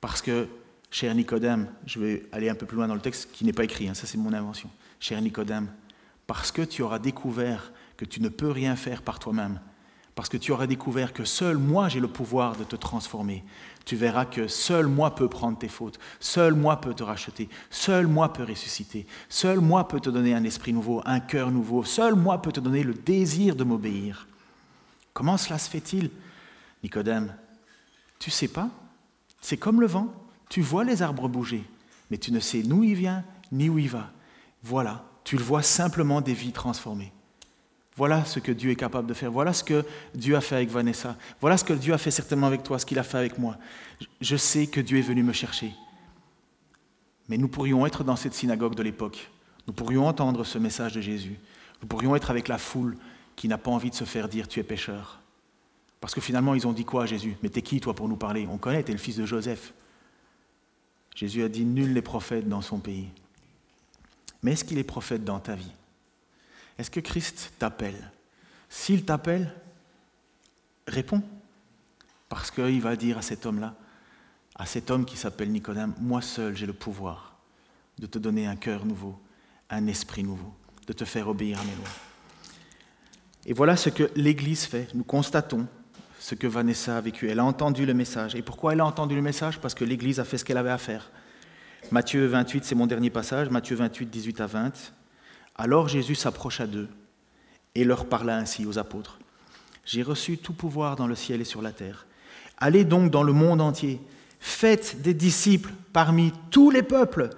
Parce 0.00 0.20
que, 0.20 0.48
cher 0.90 1.14
Nicodème, 1.14 1.68
je 1.86 2.00
vais 2.00 2.26
aller 2.32 2.48
un 2.48 2.54
peu 2.54 2.66
plus 2.66 2.76
loin 2.76 2.88
dans 2.88 2.94
le 2.94 3.00
texte 3.00 3.30
qui 3.32 3.44
n'est 3.44 3.52
pas 3.52 3.64
écrit, 3.64 3.88
hein, 3.88 3.94
ça 3.94 4.06
c'est 4.06 4.18
mon 4.18 4.32
invention. 4.32 4.68
Cher 4.98 5.20
Nicodème, 5.22 5.68
parce 6.26 6.50
que 6.50 6.62
tu 6.62 6.82
auras 6.82 6.98
découvert 6.98 7.72
que 7.96 8.04
tu 8.04 8.20
ne 8.20 8.28
peux 8.28 8.50
rien 8.50 8.76
faire 8.76 9.02
par 9.02 9.18
toi-même, 9.18 9.60
parce 10.14 10.28
que 10.28 10.36
tu 10.36 10.52
auras 10.52 10.66
découvert 10.66 11.12
que 11.12 11.24
seul 11.24 11.58
moi 11.58 11.88
j'ai 11.88 12.00
le 12.00 12.08
pouvoir 12.08 12.56
de 12.56 12.64
te 12.64 12.76
transformer. 12.76 13.44
Tu 13.84 13.96
verras 13.96 14.24
que 14.24 14.48
seul 14.48 14.86
moi 14.86 15.14
peux 15.14 15.28
prendre 15.28 15.58
tes 15.58 15.68
fautes, 15.68 15.98
seul 16.20 16.54
moi 16.54 16.80
peux 16.80 16.94
te 16.94 17.02
racheter, 17.02 17.48
seul 17.70 18.06
moi 18.06 18.32
peux 18.32 18.44
ressusciter, 18.44 19.06
seul 19.28 19.60
moi 19.60 19.88
peux 19.88 20.00
te 20.00 20.10
donner 20.10 20.34
un 20.34 20.44
esprit 20.44 20.72
nouveau, 20.72 21.02
un 21.04 21.20
cœur 21.20 21.50
nouveau, 21.50 21.84
seul 21.84 22.14
moi 22.14 22.40
peux 22.40 22.52
te 22.52 22.60
donner 22.60 22.82
le 22.82 22.94
désir 22.94 23.56
de 23.56 23.64
m'obéir. 23.64 24.26
Comment 25.12 25.36
cela 25.36 25.58
se 25.58 25.68
fait-il 25.68 26.10
Nicodème, 26.82 27.34
tu 28.18 28.30
sais 28.30 28.48
pas 28.48 28.70
C'est 29.40 29.56
comme 29.56 29.80
le 29.80 29.86
vent, 29.86 30.12
tu 30.48 30.60
vois 30.60 30.84
les 30.84 31.02
arbres 31.02 31.28
bouger, 31.28 31.64
mais 32.10 32.18
tu 32.18 32.32
ne 32.32 32.40
sais 32.40 32.62
ni 32.62 32.72
où 32.72 32.84
il 32.84 32.94
vient 32.94 33.24
ni 33.54 33.68
où 33.68 33.78
il 33.78 33.88
va. 33.88 34.10
Voilà, 34.62 35.04
tu 35.24 35.36
le 35.36 35.42
vois 35.42 35.62
simplement 35.62 36.20
des 36.20 36.34
vies 36.34 36.52
transformées. 36.52 37.12
Voilà 37.96 38.24
ce 38.24 38.40
que 38.40 38.50
Dieu 38.50 38.70
est 38.70 38.76
capable 38.76 39.06
de 39.06 39.14
faire. 39.14 39.30
Voilà 39.30 39.52
ce 39.52 39.62
que 39.62 39.84
Dieu 40.14 40.36
a 40.36 40.40
fait 40.40 40.56
avec 40.56 40.70
Vanessa. 40.70 41.16
Voilà 41.40 41.56
ce 41.56 41.64
que 41.64 41.72
Dieu 41.72 41.94
a 41.94 41.98
fait 41.98 42.10
certainement 42.10 42.48
avec 42.48 42.62
toi, 42.62 42.78
ce 42.78 42.86
qu'il 42.86 42.98
a 42.98 43.04
fait 43.04 43.18
avec 43.18 43.38
moi. 43.38 43.56
Je 44.20 44.36
sais 44.36 44.66
que 44.66 44.80
Dieu 44.80 44.98
est 44.98 45.02
venu 45.02 45.22
me 45.22 45.32
chercher. 45.32 45.72
Mais 47.28 47.38
nous 47.38 47.48
pourrions 47.48 47.86
être 47.86 48.02
dans 48.02 48.16
cette 48.16 48.34
synagogue 48.34 48.74
de 48.74 48.82
l'époque. 48.82 49.30
Nous 49.66 49.72
pourrions 49.72 50.06
entendre 50.06 50.44
ce 50.44 50.58
message 50.58 50.94
de 50.94 51.00
Jésus. 51.00 51.38
Nous 51.80 51.88
pourrions 51.88 52.16
être 52.16 52.30
avec 52.30 52.48
la 52.48 52.58
foule 52.58 52.96
qui 53.36 53.48
n'a 53.48 53.58
pas 53.58 53.70
envie 53.70 53.90
de 53.90 53.94
se 53.94 54.04
faire 54.04 54.28
dire 54.28 54.48
tu 54.48 54.60
es 54.60 54.64
pécheur. 54.64 55.20
Parce 56.00 56.14
que 56.14 56.20
finalement, 56.20 56.54
ils 56.54 56.66
ont 56.66 56.72
dit 56.72 56.84
quoi 56.84 57.04
à 57.04 57.06
Jésus? 57.06 57.36
Mais 57.42 57.48
t'es 57.48 57.62
qui 57.62 57.80
toi 57.80 57.94
pour 57.94 58.08
nous 58.08 58.16
parler? 58.16 58.46
On 58.50 58.58
connaît, 58.58 58.82
t'es 58.82 58.92
le 58.92 58.98
fils 58.98 59.16
de 59.16 59.24
Joseph. 59.24 59.72
Jésus 61.14 61.42
a 61.44 61.48
dit 61.48 61.64
nul 61.64 61.92
n'est 61.92 62.02
prophète 62.02 62.48
dans 62.48 62.60
son 62.60 62.78
pays. 62.78 63.08
Mais 64.42 64.52
est-ce 64.52 64.64
qu'il 64.64 64.78
est 64.78 64.84
prophète 64.84 65.24
dans 65.24 65.38
ta 65.38 65.54
vie? 65.54 65.72
Est-ce 66.78 66.90
que 66.90 67.00
Christ 67.00 67.52
t'appelle 67.58 68.10
S'il 68.68 69.04
t'appelle, 69.04 69.52
réponds. 70.86 71.22
Parce 72.28 72.50
qu'il 72.50 72.80
va 72.80 72.96
dire 72.96 73.18
à 73.18 73.22
cet 73.22 73.46
homme-là, 73.46 73.74
à 74.56 74.66
cet 74.66 74.90
homme 74.90 75.04
qui 75.04 75.16
s'appelle 75.16 75.50
Nicodème, 75.50 75.94
moi 76.00 76.20
seul 76.22 76.56
j'ai 76.56 76.66
le 76.66 76.72
pouvoir 76.72 77.36
de 77.98 78.06
te 78.06 78.18
donner 78.18 78.46
un 78.46 78.56
cœur 78.56 78.84
nouveau, 78.84 79.18
un 79.70 79.86
esprit 79.86 80.24
nouveau, 80.24 80.52
de 80.86 80.92
te 80.92 81.04
faire 81.04 81.28
obéir 81.28 81.60
à 81.60 81.64
mes 81.64 81.74
lois. 81.76 81.88
Et 83.46 83.52
voilà 83.52 83.76
ce 83.76 83.90
que 83.90 84.10
l'Église 84.16 84.64
fait. 84.64 84.88
Nous 84.94 85.04
constatons 85.04 85.66
ce 86.18 86.34
que 86.34 86.46
Vanessa 86.46 86.96
a 86.96 87.00
vécu. 87.00 87.28
Elle 87.28 87.38
a 87.38 87.44
entendu 87.44 87.84
le 87.84 87.94
message. 87.94 88.34
Et 88.34 88.42
pourquoi 88.42 88.72
elle 88.72 88.80
a 88.80 88.86
entendu 88.86 89.14
le 89.14 89.22
message? 89.22 89.60
Parce 89.60 89.74
que 89.74 89.84
l'Église 89.84 90.18
a 90.18 90.24
fait 90.24 90.38
ce 90.38 90.44
qu'elle 90.44 90.56
avait 90.56 90.70
à 90.70 90.78
faire. 90.78 91.10
Matthieu 91.90 92.26
28, 92.26 92.64
c'est 92.64 92.74
mon 92.74 92.86
dernier 92.86 93.10
passage, 93.10 93.50
Matthieu 93.50 93.76
28, 93.76 94.06
18 94.06 94.40
à 94.40 94.46
20. 94.46 94.92
Alors 95.56 95.88
Jésus 95.88 96.14
s'approcha 96.14 96.66
d'eux 96.66 96.88
et 97.74 97.84
leur 97.84 98.06
parla 98.06 98.36
ainsi 98.36 98.66
aux 98.66 98.78
apôtres. 98.78 99.18
J'ai 99.84 100.02
reçu 100.02 100.38
tout 100.38 100.52
pouvoir 100.52 100.96
dans 100.96 101.06
le 101.06 101.14
ciel 101.14 101.40
et 101.40 101.44
sur 101.44 101.62
la 101.62 101.72
terre. 101.72 102.06
Allez 102.58 102.84
donc 102.84 103.10
dans 103.10 103.22
le 103.22 103.32
monde 103.32 103.60
entier, 103.60 104.00
faites 104.40 105.02
des 105.02 105.14
disciples 105.14 105.72
parmi 105.92 106.32
tous 106.50 106.70
les 106.70 106.82
peuples, 106.82 107.30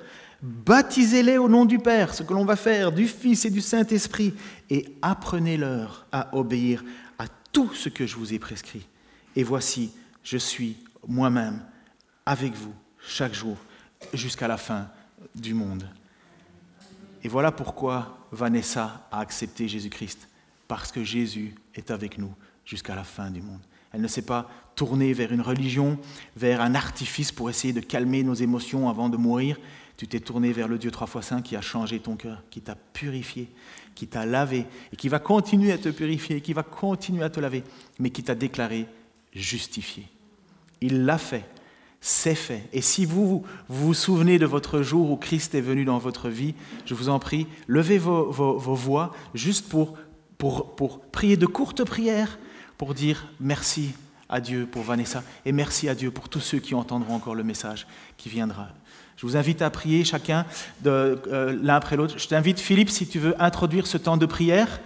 baptisez-les 0.43 1.39
au 1.39 1.49
nom 1.49 1.65
du 1.65 1.79
Père, 1.79 2.15
ce 2.15 2.23
que 2.23 2.35
l'on 2.35 2.45
va 2.45 2.57
faire, 2.57 2.93
du 2.93 3.09
Fils 3.09 3.45
et 3.45 3.51
du 3.51 3.61
Saint-Esprit, 3.61 4.35
et 4.71 4.87
apprenez-leur 5.03 6.07
à 6.13 6.35
obéir 6.37 6.85
à 7.19 7.25
tout 7.53 7.73
ce 7.75 7.89
que 7.89 8.07
je 8.07 8.17
vous 8.17 8.35
ai 8.35 8.39
prescrit. 8.39 8.87
Et 9.35 9.43
voici, 9.43 9.93
je 10.23 10.37
suis 10.37 10.77
moi-même 11.07 11.63
avec 12.25 12.55
vous 12.55 12.75
chaque 13.07 13.35
jour 13.35 13.57
jusqu'à 14.13 14.49
la 14.49 14.57
fin 14.57 14.89
du 15.35 15.55
monde. 15.55 15.89
Et 17.27 17.29
voilà 17.29 17.51
pourquoi 17.51 18.19
Vanessa 18.31 19.09
a 19.11 19.19
accepté 19.19 19.67
Jésus-Christ, 19.67 20.29
parce 20.69 20.93
que 20.93 21.03
Jésus 21.03 21.57
est 21.75 21.91
avec 21.91 22.19
nous 22.19 22.33
jusqu'à 22.65 22.95
la 22.95 23.03
fin 23.03 23.33
du 23.33 23.43
monde. 23.43 23.59
Elle 23.93 24.01
ne 24.01 24.07
s'est 24.07 24.23
pas 24.23 24.49
tournée 24.77 25.13
vers 25.13 25.33
une 25.33 25.41
religion, 25.41 25.99
vers 26.37 26.61
un 26.61 26.77
artifice 26.77 27.33
pour 27.33 27.51
essayer 27.51 27.73
de 27.73 27.81
calmer 27.81 28.23
nos 28.23 28.35
émotions 28.35 28.89
avant 28.89 29.09
de 29.09 29.17
mourir. 29.17 29.59
Tu 29.97 30.07
t'es 30.07 30.21
tourné 30.21 30.53
vers 30.53 30.69
le 30.69 30.79
Dieu 30.79 30.93
trois 30.93 31.09
fois 31.09 31.21
saint 31.21 31.43
qui 31.43 31.57
a 31.57 31.61
changé 31.61 31.99
ton 31.99 32.15
cœur, 32.15 32.45
qui 32.49 32.61
t'a 32.61 32.77
purifié, 32.77 33.49
qui 33.97 34.07
t'a 34.07 34.25
lavé 34.25 34.65
et 34.93 34.97
qui 34.97 35.09
va 35.09 35.19
continuer 35.19 35.73
à 35.73 35.79
te 35.79 35.89
purifier, 35.89 36.41
qui 36.41 36.53
va 36.53 36.63
continuer 36.63 37.25
à 37.25 37.31
te 37.31 37.41
laver, 37.41 37.65
mais 37.99 38.11
qui 38.11 38.23
t'a 38.23 38.37
déclaré 38.37 38.87
justifié. 39.33 40.07
Il 40.81 41.05
l'a 41.05 41.19
fait 41.19 41.45
c'est 42.01 42.35
fait. 42.35 42.69
Et 42.73 42.83
si 42.83 43.05
vous, 43.05 43.45
vous, 43.69 43.95
souvenez 43.95 44.39
de 44.39 44.47
votre 44.47 44.83
jour 44.83 45.11
où 45.11 45.17
Christ 45.17 45.55
est 45.55 45.61
venu 45.61 45.85
dans 45.85 45.99
votre 45.99 46.29
vie, 46.29 46.55
je 46.85 46.95
vous 46.95 47.09
en 47.09 47.19
prie, 47.19 47.47
levez 47.67 47.99
vos, 47.99 48.31
voix 48.31 49.13
juste 49.35 49.69
pour, 49.69 49.99
pour, 50.39 50.77
pour 50.77 51.01
prier 51.01 51.37
de 51.37 51.47
courtes 51.47 51.85
prières, 51.85 52.39
pour 52.79 52.95
dire 52.95 53.29
merci 53.41 53.93
à 54.29 54.41
Dieu 54.41 54.67
pour 54.71 54.83
Vanessa 54.83 55.23
et 55.45 55.53
merci 55.53 55.89
à 55.89 55.95
Dieu 55.95 56.11
pour 56.11 56.29
tous 56.29 56.41
ceux 56.41 56.59
qui 56.59 56.75
entendront 56.75 57.15
encore 57.15 57.35
le 57.35 57.45
message 57.45 57.87
qui 58.17 58.29
viendra. 58.29 58.69
Je 59.17 59.25
vous 59.25 59.37
invite 59.37 59.63
à 59.63 59.71
prier 59.71 60.05
chacun 60.05 60.45
euh, 60.87 61.59
l'un 61.63 61.75
après 61.75 61.97
l'autre. 61.97 62.19
Je 62.19 62.29
t'invite, 62.29 62.61
Philippe, 62.61 62.91
si 62.91 63.07
tu 63.07 63.19
veux 63.19 63.41
introduire 63.43 63.87
ce 63.87 63.97
temps 63.97 64.17
de 64.17 64.27
prière 64.27 64.81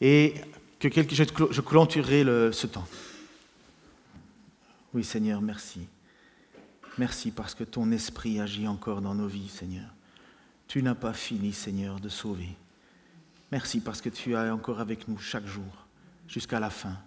et 0.00 0.34
que 0.80 0.88
je, 0.90 1.24
je 1.50 1.60
clôturerai 1.60 2.24
ce 2.52 2.66
temps. 2.66 2.84
Oui, 4.94 5.04
Seigneur, 5.04 5.40
merci. 5.40 5.88
Merci 6.98 7.30
parce 7.30 7.54
que 7.54 7.64
ton 7.64 7.90
esprit 7.92 8.40
agit 8.40 8.68
encore 8.68 9.00
dans 9.00 9.14
nos 9.14 9.26
vies, 9.26 9.48
Seigneur. 9.48 9.88
Tu 10.68 10.82
n'as 10.82 10.94
pas 10.94 11.14
fini, 11.14 11.54
Seigneur, 11.54 11.98
de 11.98 12.10
sauver. 12.10 12.50
Merci 13.50 13.80
parce 13.80 14.02
que 14.02 14.10
tu 14.10 14.32
es 14.32 14.50
encore 14.50 14.80
avec 14.80 15.08
nous 15.08 15.16
chaque 15.16 15.46
jour, 15.46 15.86
jusqu'à 16.28 16.60
la 16.60 16.68
fin. 16.68 16.98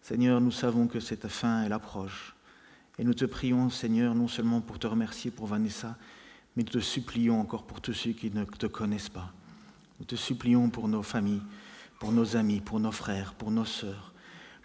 Seigneur, 0.00 0.40
nous 0.40 0.52
savons 0.52 0.86
que 0.86 1.00
cette 1.00 1.26
fin, 1.26 1.64
elle 1.64 1.72
approche. 1.72 2.36
Et 2.96 3.02
nous 3.02 3.14
te 3.14 3.24
prions, 3.24 3.70
Seigneur, 3.70 4.14
non 4.14 4.28
seulement 4.28 4.60
pour 4.60 4.78
te 4.78 4.86
remercier 4.86 5.32
pour 5.32 5.46
Vanessa, 5.46 5.96
mais 6.54 6.62
nous 6.62 6.70
te 6.70 6.78
supplions 6.78 7.40
encore 7.40 7.64
pour 7.64 7.80
tous 7.80 7.92
ceux 7.92 8.12
qui 8.12 8.30
ne 8.30 8.44
te 8.44 8.66
connaissent 8.66 9.08
pas. 9.08 9.32
Nous 9.98 10.06
te 10.06 10.14
supplions 10.14 10.70
pour 10.70 10.86
nos 10.86 11.02
familles, 11.02 11.42
pour 11.98 12.12
nos 12.12 12.36
amis, 12.36 12.60
pour 12.60 12.78
nos 12.78 12.92
frères, 12.92 13.34
pour 13.34 13.50
nos 13.50 13.64
sœurs 13.64 14.09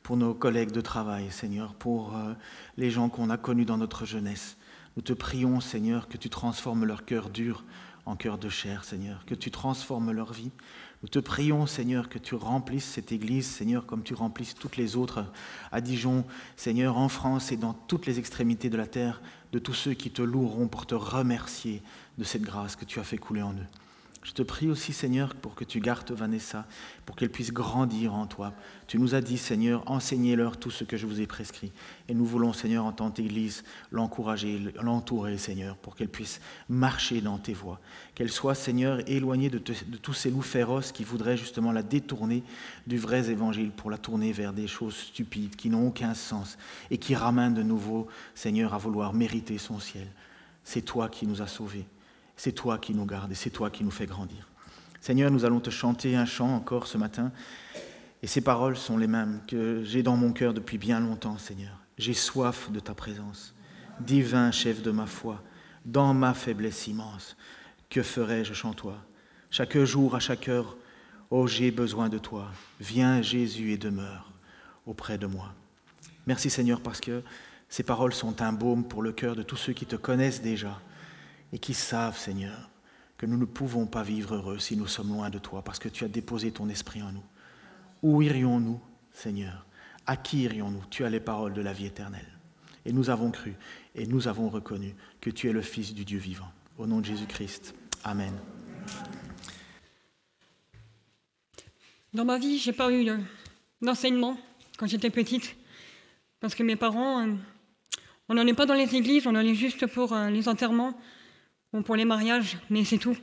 pour 0.06 0.18
nos 0.18 0.36
collègues 0.36 0.72
de 0.72 0.82
travail, 0.82 1.32
Seigneur, 1.32 1.74
pour 1.74 2.16
euh, 2.16 2.36
les 2.78 2.92
gens 2.92 3.10
qu'on 3.10 3.32
a 3.32 3.38
connus 3.38 3.66
dans 3.66 3.80
notre 3.80 4.06
jeunesse. 4.06 4.56
Nous 4.96 5.02
te 5.02 5.14
prions, 5.14 5.60
Seigneur, 5.62 6.08
que 6.08 6.18
tu 6.18 6.30
transformes 6.30 6.86
leur 6.86 7.06
cœur 7.06 7.32
dur 7.32 7.64
en 8.06 8.16
cœur 8.16 8.38
de 8.38 8.48
chair, 8.48 8.84
Seigneur, 8.84 9.26
que 9.26 9.34
tu 9.34 9.50
transformes 9.50 10.12
leur 10.12 10.32
vie. 10.32 10.52
Nous 11.02 11.10
te 11.10 11.18
prions, 11.18 11.66
Seigneur, 11.66 12.08
que 12.08 12.20
tu 12.20 12.36
remplisses 12.36 12.86
cette 12.86 13.12
Église, 13.12 13.48
Seigneur, 13.48 13.88
comme 13.88 14.04
tu 14.04 14.14
remplisses 14.14 14.54
toutes 14.54 14.78
les 14.78 14.96
autres 14.96 15.26
à 15.72 15.82
Dijon, 15.82 16.24
Seigneur, 16.56 17.00
en 17.00 17.10
France 17.10 17.52
et 17.52 17.58
dans 17.58 17.74
toutes 17.74 18.06
les 18.06 18.20
extrémités 18.20 18.70
de 18.70 18.78
la 18.78 18.86
terre, 18.86 19.24
de 19.54 19.58
tous 19.58 19.74
ceux 19.74 19.96
qui 19.96 20.12
te 20.12 20.22
loueront 20.22 20.68
pour 20.68 20.86
te 20.86 20.94
remercier 20.94 21.82
de 22.20 22.24
cette 22.24 22.44
grâce 22.44 22.76
que 22.76 22.86
tu 22.86 23.00
as 23.00 23.04
fait 23.04 23.18
couler 23.18 23.42
en 23.42 23.54
eux. 23.54 23.68
Je 24.26 24.32
te 24.32 24.42
prie 24.42 24.72
aussi, 24.72 24.92
Seigneur, 24.92 25.36
pour 25.36 25.54
que 25.54 25.64
tu 25.64 25.80
gardes 25.80 26.10
Vanessa, 26.12 26.66
pour 27.06 27.16
qu'elle 27.16 27.30
puisse 27.30 27.54
grandir 27.54 28.16
en 28.16 28.26
toi. 28.26 28.54
Tu 28.88 28.98
nous 28.98 29.14
as 29.14 29.22
dit, 29.22 29.38
Seigneur, 29.38 29.84
enseignez-leur 29.86 30.58
tout 30.58 30.72
ce 30.72 30.84
que 30.84 30.98
je 30.98 31.06
vous 31.06 31.22
ai 31.22 31.28
prescrit. 31.28 31.72
Et 32.10 32.16
nous 32.16 32.26
voulons, 32.26 32.52
Seigneur, 32.52 32.86
en 32.86 32.92
tant 32.92 33.12
qu'Église, 33.12 33.64
l'encourager, 33.92 34.60
l'entourer, 34.82 35.38
Seigneur, 35.38 35.78
pour 35.78 35.96
qu'elle 35.96 36.10
puisse 36.10 36.42
marcher 36.70 37.22
dans 37.22 37.38
tes 37.38 37.54
voies. 37.54 37.80
Qu'elle 38.16 38.32
soit, 38.32 38.56
Seigneur, 38.56 39.08
éloignée 39.08 39.52
de, 39.52 39.60
tous 39.60 40.14
ces 40.14 40.32
loups 40.32 40.42
féroces 40.42 40.92
qui 40.92 41.04
voudraient 41.04 41.38
justement 41.38 41.72
la 41.72 41.84
détourner 41.84 42.42
du 42.88 42.98
vrai 42.98 43.30
évangile 43.30 43.70
pour 43.70 43.92
la 43.92 44.00
tourner 44.00 44.32
vers 44.32 44.54
des 44.54 44.66
choses 44.66 44.96
stupides 44.96 45.56
qui 45.56 45.70
n'ont 45.70 45.90
aucun 45.90 46.16
sens 46.16 46.58
et 46.90 46.98
qui 46.98 47.14
ramènent 47.14 47.54
de 47.54 47.62
nouveau, 47.62 48.08
Seigneur, 48.34 48.74
à 48.74 48.80
vouloir 48.80 49.14
mériter 49.14 49.60
son 49.60 49.80
ciel. 49.80 50.08
C'est 50.64 50.82
toi 50.82 51.10
qui 51.10 51.28
nous 51.28 51.44
as 51.44 51.48
sauvés. 51.48 51.86
C'est 52.38 52.52
toi 52.52 52.78
qui 52.78 52.94
nous 52.94 53.06
gardes 53.06 53.32
et 53.32 53.36
c'est 53.36 53.50
toi 53.50 53.70
qui 53.70 53.84
nous 53.84 53.92
fais 53.92 54.06
grandir. 54.06 54.48
Seigneur, 55.02 55.30
nous 55.32 55.46
allons 55.46 55.60
te 55.60 55.70
chanter 55.70 56.16
un 56.16 56.26
chant 56.26 56.56
encore 56.56 56.88
ce 56.88 56.98
matin. 56.98 57.32
Et 58.24 58.28
ces 58.28 58.42
paroles 58.42 58.76
sont 58.76 58.98
les 58.98 59.08
mêmes 59.08 59.42
que 59.48 59.84
j'ai 59.84 60.02
dans 60.02 60.18
mon 60.18 60.34
cœur 60.34 60.54
depuis 60.54 60.78
bien 60.78 61.00
longtemps, 61.00 61.38
Seigneur. 61.38 61.78
J'ai 61.98 62.14
soif 62.14 62.72
de 62.72 62.80
ta 62.80 62.94
présence. 62.94 63.54
Divin 64.00 64.52
chef 64.52 64.82
de 64.82 64.92
ma 64.92 65.06
foi, 65.06 65.42
dans 65.86 66.14
ma 66.14 66.34
faiblesse 66.34 66.88
immense, 66.88 67.38
que 67.90 68.02
ferais-je 68.02 68.54
sans 68.54 68.74
toi? 68.74 68.98
Chaque 69.52 69.78
jour, 69.78 70.16
à 70.16 70.20
chaque 70.20 70.50
heure, 70.50 70.76
oh, 71.30 71.48
j'ai 71.48 71.72
besoin 71.72 72.10
de 72.10 72.18
toi. 72.18 72.52
Viens, 72.80 73.22
Jésus, 73.22 73.72
et 73.72 73.78
demeure 73.78 74.32
auprès 74.86 75.18
de 75.18 75.28
moi. 75.28 75.54
Merci, 76.26 76.50
Seigneur, 76.50 76.82
parce 76.82 77.00
que 77.00 77.22
ces 77.70 77.84
paroles 77.84 78.14
sont 78.14 78.42
un 78.42 78.52
baume 78.52 78.84
pour 78.84 79.02
le 79.02 79.12
cœur 79.12 79.36
de 79.36 79.44
tous 79.44 79.56
ceux 79.56 79.74
qui 79.74 79.86
te 79.86 79.96
connaissent 79.96 80.42
déjà 80.42 80.82
et 81.56 81.58
qui 81.58 81.74
savent, 81.74 82.18
Seigneur, 82.18 82.70
que 83.16 83.26
nous 83.26 83.38
ne 83.38 83.46
pouvons 83.46 83.86
pas 83.86 84.04
vivre 84.04 84.36
heureux 84.36 84.60
si 84.60 84.76
nous 84.76 84.88
sommes 84.88 85.08
loin 85.08 85.30
de 85.30 85.40
toi, 85.40 85.62
parce 85.62 85.80
que 85.80 85.88
tu 85.88 86.04
as 86.04 86.10
déposé 86.10 86.52
ton 86.52 86.68
esprit 86.68 87.02
en 87.02 87.14
nous. 87.14 87.24
Où 88.04 88.22
irions-nous, 88.22 88.78
Seigneur? 89.14 89.66
À 90.06 90.18
qui 90.18 90.42
irions-nous? 90.42 90.84
Tu 90.90 91.06
as 91.06 91.10
les 91.10 91.22
paroles 91.22 91.54
de 91.54 91.62
la 91.62 91.72
vie 91.72 91.86
éternelle. 91.86 92.28
Et 92.84 92.92
nous 92.92 93.10
avons 93.10 93.32
cru 93.32 93.56
et 93.96 94.06
nous 94.06 94.28
avons 94.28 94.50
reconnu 94.50 94.96
que 95.22 95.30
tu 95.30 95.48
es 95.48 95.54
le 95.54 95.62
Fils 95.62 95.94
du 95.94 96.04
Dieu 96.04 96.20
vivant. 96.20 96.52
Au 96.78 96.88
nom 96.88 97.00
de 97.00 97.06
Jésus-Christ. 97.06 97.74
Amen. 98.04 98.34
Dans 102.14 102.26
ma 102.26 102.38
vie, 102.38 102.60
je 102.60 102.70
n'ai 102.70 102.76
pas 102.76 102.92
eu 102.92 103.08
d'enseignement 103.82 104.38
quand 104.78 104.88
j'étais 104.88 105.10
petite, 105.10 105.56
parce 106.42 106.54
que 106.54 106.64
mes 106.64 106.76
parents, 106.76 107.26
euh, 107.26 107.34
on 108.28 108.34
n'en 108.34 108.46
est 108.46 108.54
pas 108.54 108.66
dans 108.66 108.74
les 108.74 108.94
églises, 108.94 109.26
on 109.26 109.36
en 109.36 109.40
est 109.40 109.56
juste 109.56 109.88
pour 109.88 110.12
euh, 110.12 110.30
les 110.30 110.50
enterrements 110.50 111.00
pour 111.82 111.96
les 111.96 112.06
mariages, 112.06 112.58
mais 112.70 112.84
c'est 112.84 112.98
tout. 112.98 113.18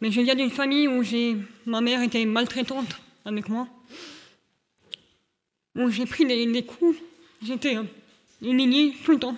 Mais 0.00 0.10
je 0.10 0.20
viens 0.20 0.34
d'une 0.34 0.50
famille 0.50 0.88
où 0.88 1.02
j'ai, 1.02 1.36
ma 1.66 1.80
mère 1.80 2.02
était 2.02 2.24
maltraitante 2.24 3.00
avec 3.24 3.48
moi, 3.48 3.66
où 5.76 5.90
j'ai 5.90 6.06
pris 6.06 6.26
des, 6.26 6.62
coups, 6.62 6.98
j'étais 7.42 7.76
euh, 7.76 7.84
humiliée 8.42 8.94
tout 9.04 9.12
le 9.12 9.18
temps. 9.18 9.36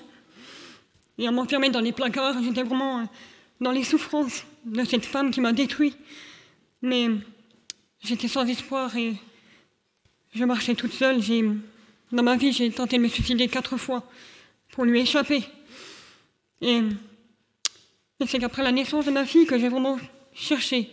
Et 1.19 1.27
à 1.27 1.31
m'enfermer 1.31 1.71
dans 1.71 1.81
les 1.81 1.93
placards, 1.93 2.43
j'étais 2.43 2.63
vraiment 2.63 3.01
euh, 3.01 3.05
dans 3.61 3.71
les 3.71 3.85
souffrances 3.85 4.45
de 4.65 4.85
cette 4.85 5.07
femme 5.07 5.31
qui 5.31 5.41
m'a 5.41 5.53
détruit. 5.53 5.95
Mais 6.83 7.09
j'étais 8.03 8.29
sans 8.29 8.45
espoir 8.47 8.97
et 8.97 9.15
je 10.35 10.45
marchais 10.45 10.75
toute 10.75 10.93
seule. 10.93 11.21
dans 12.13 12.23
ma 12.23 12.37
vie, 12.37 12.53
j'ai 12.53 12.71
tenté 12.71 12.99
de 12.99 13.03
me 13.03 13.09
suicider 13.09 13.49
quatre 13.49 13.77
fois 13.77 14.03
pour 14.73 14.85
lui 14.85 15.01
échapper. 15.01 15.43
Et 16.61 16.83
et 18.21 18.27
c'est 18.27 18.39
qu'après 18.39 18.63
la 18.63 18.73
naissance 18.73 19.05
de 19.07 19.11
ma 19.11 19.25
fille 19.27 19.47
que 19.47 19.59
j'ai 19.59 19.69
vraiment 19.69 19.99
cherché. 20.35 20.91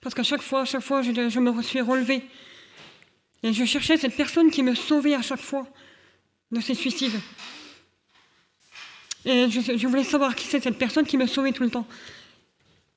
Parce 0.00 0.14
qu'à 0.14 0.22
chaque 0.22 0.42
fois, 0.42 0.62
à 0.62 0.64
chaque 0.64 0.82
fois, 0.82 1.02
je, 1.02 1.38
me 1.40 1.62
suis 1.62 1.80
relevée. 1.80 2.22
Et 3.42 3.52
je 3.52 3.64
cherchais 3.64 3.96
cette 3.96 4.16
personne 4.16 4.50
qui 4.50 4.62
me 4.62 4.74
sauvait 4.74 5.14
à 5.14 5.22
chaque 5.22 5.40
fois 5.40 5.66
de 6.50 6.60
ces 6.60 6.74
suicides. 6.74 7.18
Et 9.24 9.48
je, 9.48 9.86
voulais 9.86 10.04
savoir 10.04 10.34
qui 10.34 10.46
c'est 10.46 10.60
cette 10.60 10.78
personne 10.78 11.06
qui 11.06 11.16
me 11.16 11.26
sauvait 11.26 11.52
tout 11.52 11.62
le 11.62 11.70
temps. 11.70 11.86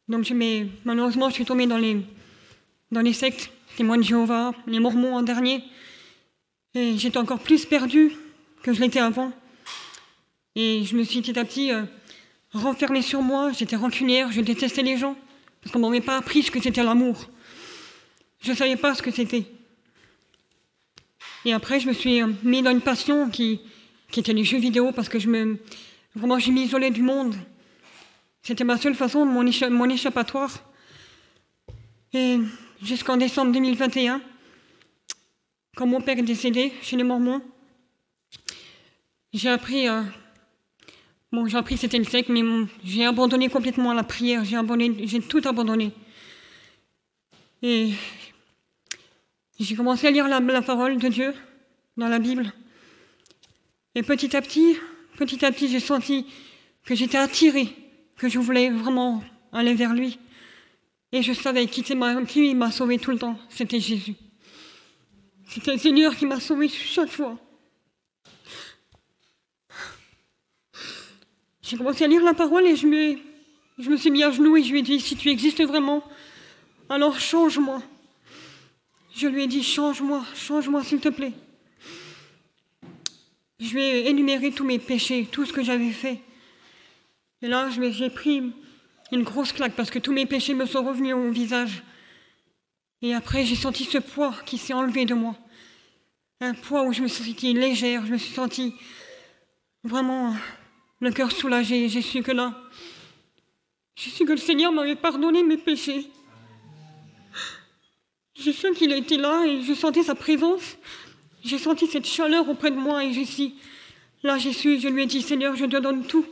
Donc, 0.07 0.29
mais 0.31 0.67
malheureusement, 0.83 1.29
je 1.29 1.35
suis 1.35 1.45
tombée 1.45 1.67
dans 1.67 1.77
les, 1.77 1.97
dans 2.91 3.01
les 3.01 3.13
sectes, 3.13 3.51
témoins 3.77 3.97
de 3.97 4.03
Jéhovah, 4.03 4.53
les 4.67 4.79
Mormons 4.79 5.15
en 5.15 5.23
dernier. 5.23 5.63
Et 6.73 6.97
j'étais 6.97 7.17
encore 7.17 7.39
plus 7.39 7.65
perdue 7.65 8.11
que 8.61 8.73
je 8.73 8.81
l'étais 8.81 8.99
avant. 8.99 9.31
Et 10.55 10.83
je 10.83 10.95
me 10.95 11.03
suis 11.03 11.21
petit 11.21 11.37
à 11.37 11.45
petit 11.45 11.71
euh, 11.71 11.83
renfermée 12.55 13.01
sur 13.01 13.21
moi, 13.21 13.51
j'étais 13.51 13.75
rancunière, 13.75 14.31
je 14.31 14.41
détestais 14.41 14.81
les 14.81 14.97
gens, 14.97 15.15
parce 15.61 15.71
qu'on 15.71 15.79
ne 15.79 15.87
m'avait 15.87 16.01
pas 16.01 16.17
appris 16.17 16.43
ce 16.43 16.51
que 16.51 16.61
c'était 16.61 16.83
l'amour. 16.83 17.29
Je 18.41 18.51
ne 18.51 18.55
savais 18.55 18.77
pas 18.77 18.95
ce 18.95 19.01
que 19.01 19.11
c'était. 19.11 19.45
Et 21.43 21.53
après, 21.53 21.79
je 21.79 21.87
me 21.87 21.93
suis 21.93 22.21
euh, 22.21 22.27
mis 22.43 22.61
dans 22.61 22.71
une 22.71 22.81
passion 22.81 23.29
qui, 23.29 23.61
était 24.15 24.33
les 24.33 24.45
jeux 24.45 24.57
vidéo, 24.57 24.93
parce 24.93 25.09
que 25.09 25.19
je 25.19 25.27
me, 25.27 25.57
vraiment, 26.15 26.39
je 26.39 26.49
m'isolais 26.49 26.91
du 26.91 27.01
monde. 27.01 27.35
C'était 28.41 28.63
ma 28.63 28.77
seule 28.77 28.95
façon, 28.95 29.25
mon, 29.25 29.43
mon 29.71 29.89
échappatoire. 29.89 30.63
Et 32.13 32.39
jusqu'en 32.81 33.17
décembre 33.17 33.51
2021, 33.51 34.21
quand 35.75 35.85
mon 35.85 35.99
père 35.99 36.17
est 36.17 36.23
décédé 36.23 36.71
chez 36.81 36.95
les 36.95 37.03
Mormons, 37.03 37.41
j'ai 39.33 39.49
appris, 39.49 39.89
euh, 39.89 40.01
j'ai 41.47 41.57
appris 41.57 41.77
c'était 41.77 41.97
le 41.97 42.03
sec, 42.03 42.29
mais 42.29 42.41
j'ai 42.83 43.05
abandonné 43.05 43.49
complètement 43.49 43.93
la 43.93 44.03
prière, 44.03 44.43
j'ai 44.45 44.57
j'ai 45.07 45.19
tout 45.21 45.41
abandonné. 45.45 45.91
Et 47.61 47.91
j'ai 49.59 49.75
commencé 49.75 50.07
à 50.07 50.11
lire 50.11 50.27
la, 50.27 50.39
la, 50.39 50.61
parole 50.61 50.97
de 50.97 51.07
Dieu 51.07 51.33
dans 51.97 52.07
la 52.07 52.19
Bible. 52.19 52.51
Et 53.95 54.03
petit 54.03 54.35
à 54.35 54.41
petit, 54.41 54.77
petit 55.17 55.43
à 55.45 55.51
petit, 55.51 55.67
j'ai 55.67 55.79
senti 55.79 56.25
que 56.83 56.95
j'étais 56.95 57.17
attirée, 57.17 57.69
que 58.17 58.29
je 58.29 58.39
voulais 58.39 58.69
vraiment 58.69 59.23
aller 59.51 59.73
vers 59.73 59.93
lui. 59.93 60.19
Et 61.11 61.21
je 61.21 61.33
savais 61.33 61.67
qui 61.67 61.95
m'a 61.95 62.71
sauvé 62.71 62.99
tout 62.99 63.11
le 63.11 63.17
temps, 63.17 63.39
c'était 63.49 63.79
Jésus. 63.79 64.15
C'était 65.47 65.73
le 65.73 65.79
Seigneur 65.79 66.15
qui 66.15 66.25
m'a 66.25 66.39
sauvé 66.39 66.67
chaque 66.67 67.11
fois. 67.11 67.37
J'ai 71.65 71.77
commencé 71.77 72.03
à 72.03 72.07
lire 72.07 72.23
la 72.23 72.35
parole 72.35 72.67
et 72.67 72.75
je 72.75 72.85
me, 72.85 73.97
suis 73.97 74.11
mis 74.11 74.23
à 74.23 74.29
genoux 74.29 74.55
et 74.55 74.61
je 74.61 74.71
lui 74.71 74.79
ai 74.79 74.83
dit, 74.83 74.99
si 74.99 75.15
tu 75.15 75.29
existes 75.29 75.63
vraiment, 75.63 76.03
alors 76.89 77.19
change-moi. 77.19 77.81
Je 79.15 79.27
lui 79.27 79.45
ai 79.45 79.47
dit, 79.47 79.63
change-moi, 79.63 80.23
change-moi 80.35 80.83
s'il 80.83 80.99
te 80.99 81.09
plaît. 81.09 81.33
Je 83.59 83.73
lui 83.73 83.81
ai 83.81 84.09
énuméré 84.11 84.51
tous 84.51 84.63
mes 84.63 84.77
péchés, 84.77 85.27
tout 85.31 85.43
ce 85.43 85.53
que 85.53 85.63
j'avais 85.63 85.89
fait. 85.89 86.21
Et 87.41 87.47
là, 87.47 87.71
j'ai 87.71 88.11
pris 88.11 88.43
une 89.11 89.23
grosse 89.23 89.51
claque 89.51 89.75
parce 89.75 89.89
que 89.89 89.97
tous 89.97 90.13
mes 90.13 90.27
péchés 90.27 90.53
me 90.53 90.67
sont 90.67 90.83
revenus 90.83 91.15
au 91.15 91.31
visage. 91.31 91.81
Et 93.01 93.15
après, 93.15 93.43
j'ai 93.43 93.55
senti 93.55 93.85
ce 93.85 93.97
poids 93.97 94.35
qui 94.45 94.59
s'est 94.59 94.73
enlevé 94.73 95.05
de 95.05 95.15
moi. 95.15 95.35
Un 96.41 96.53
poids 96.53 96.83
où 96.83 96.93
je 96.93 97.01
me 97.01 97.07
suis 97.07 97.23
sentie 97.23 97.55
légère, 97.55 98.05
je 98.05 98.11
me 98.11 98.17
suis 98.19 98.35
sentie 98.35 98.75
vraiment 99.83 100.35
le 100.99 101.11
cœur 101.11 101.31
soulagé. 101.31 101.89
J'ai 101.89 102.01
su 102.01 102.21
que 102.21 102.31
là, 102.31 102.53
j'ai 103.95 104.09
su 104.09 104.25
que 104.25 104.31
le 104.31 104.37
Seigneur 104.37 104.71
m'avait 104.71 104.95
pardonné 104.95 105.43
mes 105.43 105.57
péchés. 105.57 106.09
J'ai 108.35 108.53
su 108.53 108.71
qu'il 108.73 108.91
était 108.91 109.17
là 109.17 109.45
et 109.45 109.61
je 109.61 109.73
sentais 109.73 110.03
sa 110.03 110.15
présence. 110.15 110.77
J'ai 111.43 111.57
senti 111.57 111.87
cette 111.87 112.05
chaleur 112.05 112.49
auprès 112.49 112.71
de 112.71 112.75
moi 112.75 113.03
et 113.03 113.13
j'ai 113.13 113.25
su, 113.25 113.51
là 114.23 114.37
j'ai 114.37 114.51
su, 114.51 114.79
je 114.79 114.87
lui 114.87 115.03
ai 115.03 115.05
dit, 115.05 115.21
Seigneur, 115.21 115.55
je 115.55 115.65
te 115.65 115.77
donne 115.77 116.05
tout. 116.05 116.25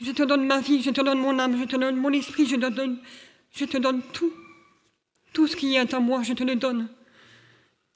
Je 0.00 0.10
te 0.10 0.22
donne 0.22 0.44
ma 0.46 0.60
vie, 0.60 0.82
je 0.82 0.90
te 0.90 1.00
donne 1.00 1.18
mon 1.18 1.38
âme, 1.38 1.58
je 1.58 1.64
te 1.64 1.76
donne 1.76 1.96
mon 1.96 2.12
esprit, 2.12 2.46
je 2.46 2.56
te 2.56 2.68
donne, 2.68 2.98
je 3.52 3.64
te 3.64 3.78
donne 3.78 4.02
tout. 4.12 4.32
Tout 5.32 5.46
ce 5.46 5.56
qui 5.56 5.74
est 5.74 5.94
à 5.94 6.00
moi, 6.00 6.22
je 6.22 6.32
te 6.32 6.42
le 6.42 6.56
donne. 6.56 6.88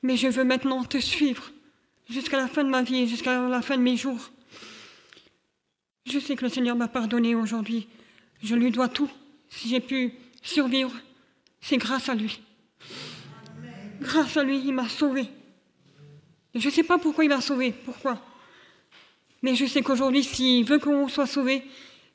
Mais 0.03 0.17
je 0.17 0.29
veux 0.29 0.45
maintenant 0.45 0.85
te 0.85 0.99
suivre 0.99 1.51
jusqu'à 2.09 2.37
la 2.37 2.49
fin 2.49 2.65
de 2.65 2.69
ma 2.69 2.83
vie, 2.83 3.09
jusqu'à 3.09 3.49
la 3.49 3.63
fin 3.63 3.77
de 3.77 3.83
mes 3.83 3.97
jours. 3.97 4.31
Je 6.11 6.19
sais 6.19 6.37
que 6.37 6.45
le 6.45 6.51
Seigneur 6.51 6.77
m'a 6.77 6.89
pardonné 6.89 7.35
aujourd'hui. 7.35 7.87
Je 8.43 8.55
lui 8.55 8.71
dois 8.71 8.89
tout. 8.89 9.11
Si 9.51 9.69
j'ai 9.69 9.81
pu 9.81 10.15
survivre, 10.43 10.93
c'est 11.61 11.77
grâce 11.77 12.09
à 12.09 12.15
lui. 12.15 12.41
Grâce 14.01 14.37
à 14.37 14.43
lui, 14.43 14.61
il 14.65 14.73
m'a 14.73 14.89
sauvé. 14.89 15.27
Je 16.55 16.67
ne 16.67 16.73
sais 16.73 16.83
pas 16.83 16.99
pourquoi 16.99 17.25
il 17.25 17.29
m'a 17.29 17.41
sauvé, 17.41 17.73
pourquoi. 17.85 18.23
Mais 19.43 19.55
je 19.55 19.67
sais 19.67 19.83
qu'aujourd'hui, 19.83 20.25
s'il 20.25 20.65
veut 20.65 20.79
qu'on 20.79 21.09
soit 21.09 21.27
sauvé, 21.27 21.63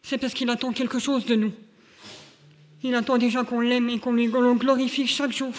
c'est 0.02 0.18
parce 0.18 0.34
qu'il 0.34 0.50
attend 0.50 0.72
quelque 0.72 1.00
chose 1.00 1.26
de 1.26 1.36
nous. 1.36 1.54
Il 2.84 2.96
attend 2.96 3.18
déjà 3.18 3.44
qu'on 3.44 3.62
l'aime 3.62 3.90
et 3.90 4.00
qu'on 4.00 4.12
le 4.14 4.54
glorifie 4.56 5.08
chaque 5.08 5.32
jour. 5.32 5.54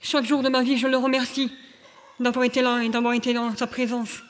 Chaque 0.00 0.24
jour 0.24 0.42
de 0.42 0.48
ma 0.48 0.62
vie, 0.62 0.76
je 0.76 0.86
le 0.86 0.96
remercie 0.96 1.50
d'avoir 2.18 2.44
été 2.44 2.60
là 2.60 2.82
et 2.82 2.88
d'avoir 2.88 3.14
été 3.14 3.32
dans 3.32 3.54
sa 3.54 3.66
présence. 3.66 4.22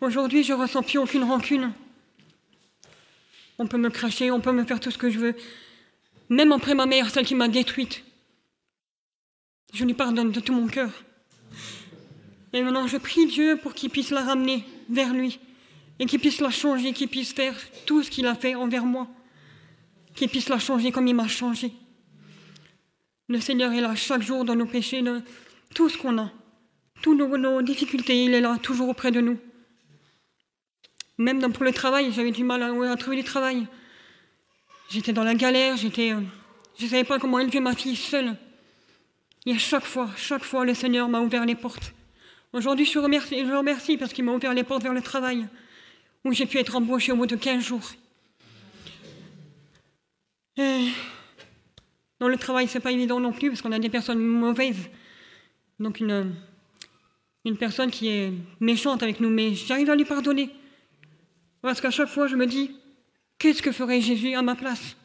Aujourd'hui, 0.00 0.42
je 0.42 0.52
ne 0.52 0.58
ressens 0.58 0.82
plus 0.82 0.98
aucune 0.98 1.24
rancune. 1.24 1.72
On 3.58 3.66
peut 3.66 3.78
me 3.78 3.88
cracher, 3.88 4.30
on 4.30 4.40
peut 4.40 4.52
me 4.52 4.64
faire 4.64 4.78
tout 4.78 4.90
ce 4.90 4.98
que 4.98 5.08
je 5.08 5.18
veux. 5.18 5.34
Même 6.28 6.52
après 6.52 6.74
ma 6.74 6.84
mère, 6.84 7.08
celle 7.10 7.24
qui 7.24 7.34
m'a 7.34 7.48
détruite. 7.48 8.04
Je 9.72 9.84
lui 9.84 9.94
pardonne 9.94 10.32
de 10.32 10.40
tout 10.40 10.52
mon 10.52 10.66
cœur. 10.66 10.90
Et 12.52 12.62
maintenant, 12.62 12.86
je 12.86 12.98
prie 12.98 13.26
Dieu 13.26 13.56
pour 13.56 13.74
qu'il 13.74 13.90
puisse 13.90 14.10
la 14.10 14.22
ramener 14.22 14.64
vers 14.90 15.12
lui 15.12 15.38
et 15.98 16.06
qu'il 16.06 16.20
puisse 16.20 16.40
la 16.40 16.50
changer, 16.50 16.92
qu'il 16.92 17.08
puisse 17.08 17.32
faire 17.32 17.54
tout 17.86 18.02
ce 18.02 18.10
qu'il 18.10 18.26
a 18.26 18.34
fait 18.34 18.54
envers 18.54 18.84
moi, 18.84 19.08
qu'il 20.14 20.28
puisse 20.28 20.50
la 20.50 20.58
changer 20.58 20.92
comme 20.92 21.06
il 21.06 21.14
m'a 21.14 21.28
changé. 21.28 21.72
Le 23.28 23.40
Seigneur 23.40 23.72
est 23.72 23.80
là 23.80 23.94
chaque 23.94 24.22
jour 24.22 24.44
dans 24.44 24.54
nos 24.54 24.66
péchés, 24.66 25.02
tout 25.74 25.88
ce 25.88 25.96
qu'on 25.96 26.18
a, 26.18 26.30
toutes 27.02 27.18
nos 27.18 27.62
difficultés, 27.62 28.24
il 28.24 28.34
est 28.34 28.40
là 28.40 28.58
toujours 28.62 28.90
auprès 28.90 29.10
de 29.10 29.20
nous. 29.20 29.38
Même 31.18 31.52
pour 31.52 31.64
le 31.64 31.72
travail, 31.72 32.12
j'avais 32.12 32.30
du 32.30 32.44
mal 32.44 32.62
à, 32.62 32.96
trouver 32.96 33.16
du 33.16 33.24
travail. 33.24 33.66
J'étais 34.90 35.12
dans 35.12 35.24
la 35.24 35.34
galère, 35.34 35.76
j'étais, 35.76 36.12
euh, 36.12 36.20
je 36.78 36.84
ne 36.84 36.90
savais 36.90 37.04
pas 37.04 37.18
comment 37.18 37.38
élever 37.38 37.60
ma 37.60 37.74
fille 37.74 37.96
seule. 37.96 38.36
Et 39.46 39.52
à 39.52 39.58
chaque 39.58 39.84
fois, 39.84 40.10
chaque 40.16 40.44
fois, 40.44 40.64
le 40.64 40.74
Seigneur 40.74 41.08
m'a 41.08 41.20
ouvert 41.20 41.46
les 41.46 41.54
portes. 41.54 41.94
Aujourd'hui, 42.52 42.84
je, 42.84 42.98
remercie, 42.98 43.44
je 43.46 43.52
remercie 43.52 43.96
parce 43.96 44.12
qu'il 44.12 44.24
m'a 44.24 44.32
ouvert 44.32 44.52
les 44.52 44.62
portes 44.62 44.82
vers 44.82 44.92
le 44.92 45.02
travail, 45.02 45.46
où 46.24 46.32
j'ai 46.32 46.46
pu 46.46 46.58
être 46.58 46.76
embauchée 46.76 47.12
au 47.12 47.16
bout 47.16 47.26
de 47.26 47.36
15 47.36 47.64
jours. 47.64 47.92
Dans 52.18 52.28
le 52.28 52.36
travail, 52.38 52.68
c'est 52.68 52.80
pas 52.80 52.92
évident 52.92 53.20
non 53.20 53.32
plus, 53.32 53.48
parce 53.50 53.62
qu'on 53.62 53.72
a 53.72 53.78
des 53.78 53.90
personnes 53.90 54.18
mauvaises. 54.18 54.88
Donc 55.78 56.00
une, 56.00 56.34
une 57.44 57.56
personne 57.56 57.90
qui 57.90 58.08
est 58.08 58.32
méchante 58.60 59.02
avec 59.02 59.20
nous, 59.20 59.30
mais 59.30 59.54
j'arrive 59.54 59.90
à 59.90 59.96
lui 59.96 60.04
pardonner. 60.04 60.50
Parce 61.62 61.80
qu'à 61.80 61.90
chaque 61.90 62.08
fois, 62.08 62.26
je 62.26 62.36
me 62.36 62.46
dis, 62.46 62.76
qu'est-ce 63.38 63.62
que 63.62 63.72
ferait 63.72 64.00
Jésus 64.00 64.34
à 64.34 64.42
ma 64.42 64.54
place? 64.54 64.96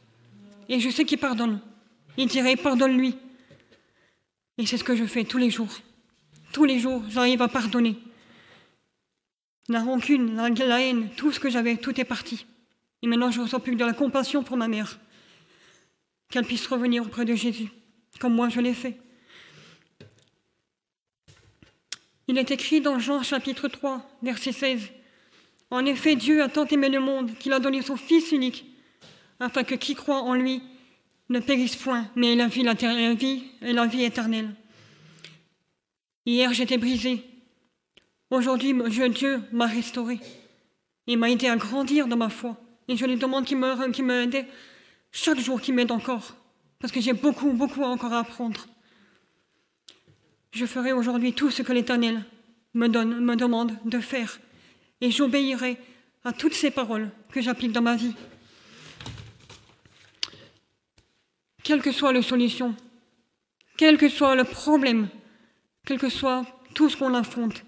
Et 0.70 0.80
je 0.80 0.90
sais 0.90 1.06
qu'il 1.06 1.18
pardonne. 1.18 1.60
Il 2.18 2.28
dirait, 2.28 2.56
pardonne-lui. 2.56 3.16
Et 4.58 4.66
c'est 4.66 4.78
ce 4.78 4.84
que 4.84 4.96
je 4.96 5.06
fais 5.06 5.24
tous 5.24 5.38
les 5.38 5.50
jours. 5.50 5.72
Tous 6.54 6.66
les 6.66 6.80
jours, 6.80 7.04
j'arrive 7.10 7.42
à 7.42 7.48
pardonner. 7.48 7.98
La 9.70 9.82
rancune, 9.82 10.36
la, 10.36 10.82
haine, 10.82 11.10
tout 11.16 11.32
ce 11.32 11.40
que 11.40 11.50
j'avais, 11.50 11.78
tout 11.78 12.00
est 12.00 12.06
parti. 12.06 12.46
Et 13.02 13.08
maintenant, 13.08 13.32
je 13.32 13.42
ressens 13.42 13.60
plus 13.60 13.74
que 13.74 13.78
de 13.78 13.86
la 13.86 13.94
compassion 13.94 14.44
pour 14.44 14.58
ma 14.58 14.68
mère. 14.68 15.00
Qu'elle 16.30 16.46
puisse 16.46 16.68
revenir 16.68 17.04
auprès 17.04 17.26
de 17.26 17.36
Jésus, 17.36 17.72
comme 18.20 18.34
moi 18.34 18.50
je 18.50 18.60
l'ai 18.60 18.74
fait. 18.74 18.98
Il 22.28 22.38
est 22.38 22.52
écrit 22.52 22.82
dans 22.82 23.00
Jean 23.00 23.24
chapitre 23.24 23.68
3, 23.68 24.10
verset 24.22 24.52
16. 24.52 24.90
En 25.72 25.86
effet, 25.86 26.18
Dieu 26.18 26.44
a 26.44 26.50
tant 26.50 26.66
aimé 26.68 26.90
le 26.90 27.00
monde 27.00 27.34
qu'il 27.40 27.54
a 27.54 27.60
donné 27.60 27.82
son 27.82 27.96
Fils 27.96 28.34
unique, 28.34 28.66
afin 29.40 29.64
que 29.64 29.76
qui 29.76 29.96
croit 29.96 30.22
en 30.22 30.34
lui 30.34 30.62
ne 31.30 31.40
périsse 31.40 31.78
point, 31.78 32.12
mais 32.16 32.34
ait 32.34 32.36
la 32.36 32.48
vie, 32.48 32.64
la 32.64 32.74
et 32.74 33.74
la 33.74 33.86
vie 33.88 34.04
éternelle. 34.04 34.54
Hier, 36.26 36.54
j'étais 36.54 36.78
brisé. 36.78 37.24
Aujourd'hui, 38.30 38.76
Dieu 39.10 39.42
m'a 39.54 39.66
restauré. 39.66 40.20
Il 41.08 41.18
m'a 41.18 41.32
aidé 41.32 41.48
à 41.48 41.56
grandir 41.56 42.08
dans 42.08 42.18
ma 42.18 42.30
foi. 42.30 42.58
Et 42.90 42.98
je 42.98 43.06
lui 43.06 43.16
demande 43.16 43.46
qu'il 43.46 43.58
m'aide 43.58 44.46
chaque 45.12 45.40
jour, 45.40 45.62
qu'il 45.62 45.74
m'aide 45.74 45.92
encore. 45.92 46.36
Parce 46.80 46.92
que 46.92 47.00
j'ai 47.00 47.14
beaucoup, 47.14 47.54
beaucoup 47.54 47.84
encore 47.84 48.12
à 48.12 48.20
apprendre. 48.20 48.68
Je 50.52 50.66
ferai 50.66 50.92
aujourd'hui 50.92 51.34
tout 51.34 51.50
ce 51.50 51.62
que 51.62 51.72
l'Éternel 51.72 52.24
me, 52.74 52.88
me 52.88 53.36
demande 53.36 53.78
de 53.86 54.00
faire 54.00 54.38
et 55.02 55.12
j'obéirai 55.12 55.78
à 56.24 56.32
toutes 56.32 56.54
ces 56.54 56.72
paroles 56.72 57.10
que 57.32 57.42
j'applique 57.42 57.72
dans 57.72 57.82
ma 57.82 57.96
vie. 57.96 58.14
Quelle 61.64 61.82
que 61.82 61.92
soit 61.92 62.14
la 62.14 62.22
solution, 62.22 62.76
quel 63.78 63.98
que 63.98 64.10
soit 64.10 64.36
le 64.36 64.44
problème, 64.44 65.10
quel 65.86 66.00
que 66.00 66.10
soit 66.10 66.46
tout 66.74 66.90
ce 66.90 66.98
qu'on 66.98 67.14
affronte, 67.14 67.64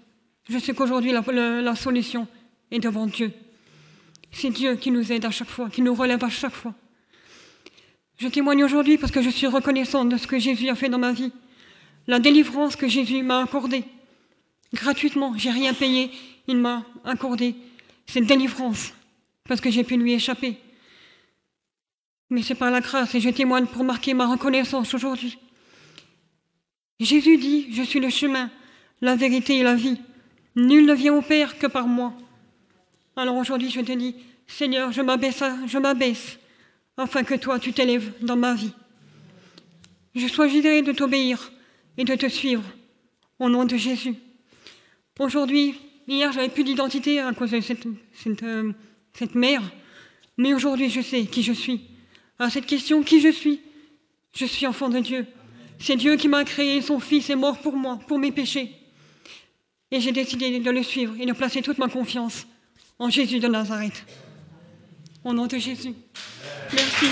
je 0.48 0.58
sais 0.58 0.74
qu'aujourd'hui 0.74 1.12
la, 1.12 1.76
solution 1.76 2.26
est 2.70 2.78
devant 2.78 3.06
Dieu. 3.06 3.32
C'est 4.30 4.50
Dieu 4.50 4.76
qui 4.76 4.90
nous 4.90 5.12
aide 5.12 5.24
à 5.24 5.30
chaque 5.30 5.48
fois, 5.48 5.70
qui 5.70 5.80
nous 5.80 5.94
relève 5.94 6.22
à 6.24 6.28
chaque 6.28 6.52
fois. 6.52 6.74
Je 8.18 8.28
témoigne 8.28 8.64
aujourd'hui 8.64 8.98
parce 8.98 9.12
que 9.12 9.22
je 9.22 9.30
suis 9.30 9.46
reconnaissante 9.46 10.08
de 10.08 10.16
ce 10.16 10.26
que 10.26 10.38
Jésus 10.38 10.68
a 10.68 10.74
fait 10.74 10.88
dans 10.88 10.98
ma 10.98 11.12
vie, 11.12 11.32
la 12.06 12.18
délivrance 12.18 12.76
que 12.76 12.88
Jésus 12.88 13.22
m'a 13.22 13.42
accordée. 13.42 13.84
Gratuitement, 14.74 15.34
j'ai 15.36 15.50
rien 15.50 15.72
payé 15.72 16.10
il 16.48 16.56
m'a 16.56 16.84
accordé 17.04 17.54
cette 18.06 18.26
délivrance 18.26 18.92
parce 19.44 19.60
que 19.60 19.70
j'ai 19.70 19.84
pu 19.84 19.96
lui 19.96 20.12
échapper. 20.12 20.56
Mais 22.28 22.42
c'est 22.42 22.56
par 22.56 22.70
la 22.70 22.80
grâce 22.80 23.14
et 23.14 23.20
je 23.20 23.30
témoigne 23.30 23.66
pour 23.66 23.84
marquer 23.84 24.14
ma 24.14 24.26
reconnaissance 24.26 24.92
aujourd'hui. 24.92 25.38
Jésus 26.98 27.36
dit, 27.36 27.68
je 27.72 27.82
suis 27.82 28.00
le 28.00 28.10
chemin, 28.10 28.50
la 29.00 29.14
vérité 29.14 29.58
et 29.58 29.62
la 29.62 29.74
vie. 29.74 30.00
Nul 30.56 30.86
ne 30.86 30.94
vient 30.94 31.14
au 31.14 31.22
Père 31.22 31.58
que 31.58 31.66
par 31.66 31.86
moi. 31.86 32.12
Alors 33.16 33.36
aujourd'hui, 33.36 33.70
je 33.70 33.80
te 33.80 33.92
dis, 33.92 34.16
Seigneur, 34.46 34.92
je 34.92 35.02
m'abaisse, 35.02 35.42
je 35.66 35.78
m'abaisse, 35.78 36.38
afin 36.96 37.22
que 37.22 37.34
toi, 37.34 37.58
tu 37.58 37.72
t'élèves 37.72 38.12
dans 38.22 38.36
ma 38.36 38.54
vie. 38.54 38.72
Je 40.14 40.26
choisirai 40.26 40.82
de 40.82 40.92
t'obéir 40.92 41.52
et 41.96 42.04
de 42.04 42.14
te 42.14 42.28
suivre, 42.28 42.64
au 43.38 43.48
nom 43.48 43.64
de 43.64 43.76
Jésus. 43.76 44.14
Aujourd'hui, 45.20 45.76
hier, 46.08 46.32
j'avais 46.32 46.48
plus 46.48 46.64
d'identité 46.64 47.20
à 47.20 47.32
cause 47.32 47.52
de 47.52 47.60
cette, 47.60 47.86
euh, 48.42 48.72
cette 49.12 49.34
mère, 49.36 49.62
mais 50.36 50.54
aujourd'hui, 50.54 50.90
je 50.90 51.00
sais 51.00 51.24
qui 51.26 51.42
je 51.42 51.52
suis. 51.52 51.82
À 52.38 52.50
cette 52.50 52.66
question, 52.66 53.02
qui 53.04 53.20
je 53.20 53.30
suis? 53.30 53.60
Je 54.34 54.44
suis 54.44 54.66
enfant 54.66 54.88
de 54.88 54.98
Dieu. 54.98 55.26
C'est 55.78 55.94
Dieu 55.94 56.16
qui 56.16 56.26
m'a 56.26 56.44
créé, 56.44 56.82
son 56.82 56.98
Fils 56.98 57.30
est 57.30 57.36
mort 57.36 57.58
pour 57.58 57.76
moi, 57.76 58.00
pour 58.08 58.18
mes 58.18 58.32
péchés. 58.32 58.72
Et 59.92 60.00
j'ai 60.00 60.10
décidé 60.10 60.58
de 60.58 60.70
le 60.70 60.82
suivre 60.82 61.14
et 61.20 61.26
de 61.26 61.32
placer 61.32 61.62
toute 61.62 61.78
ma 61.78 61.88
confiance 61.88 62.46
en 62.98 63.08
Jésus 63.08 63.38
de 63.38 63.46
Nazareth. 63.46 64.04
Au 65.22 65.32
nom 65.32 65.46
de 65.46 65.58
Jésus. 65.58 65.94
Merci. 66.72 67.06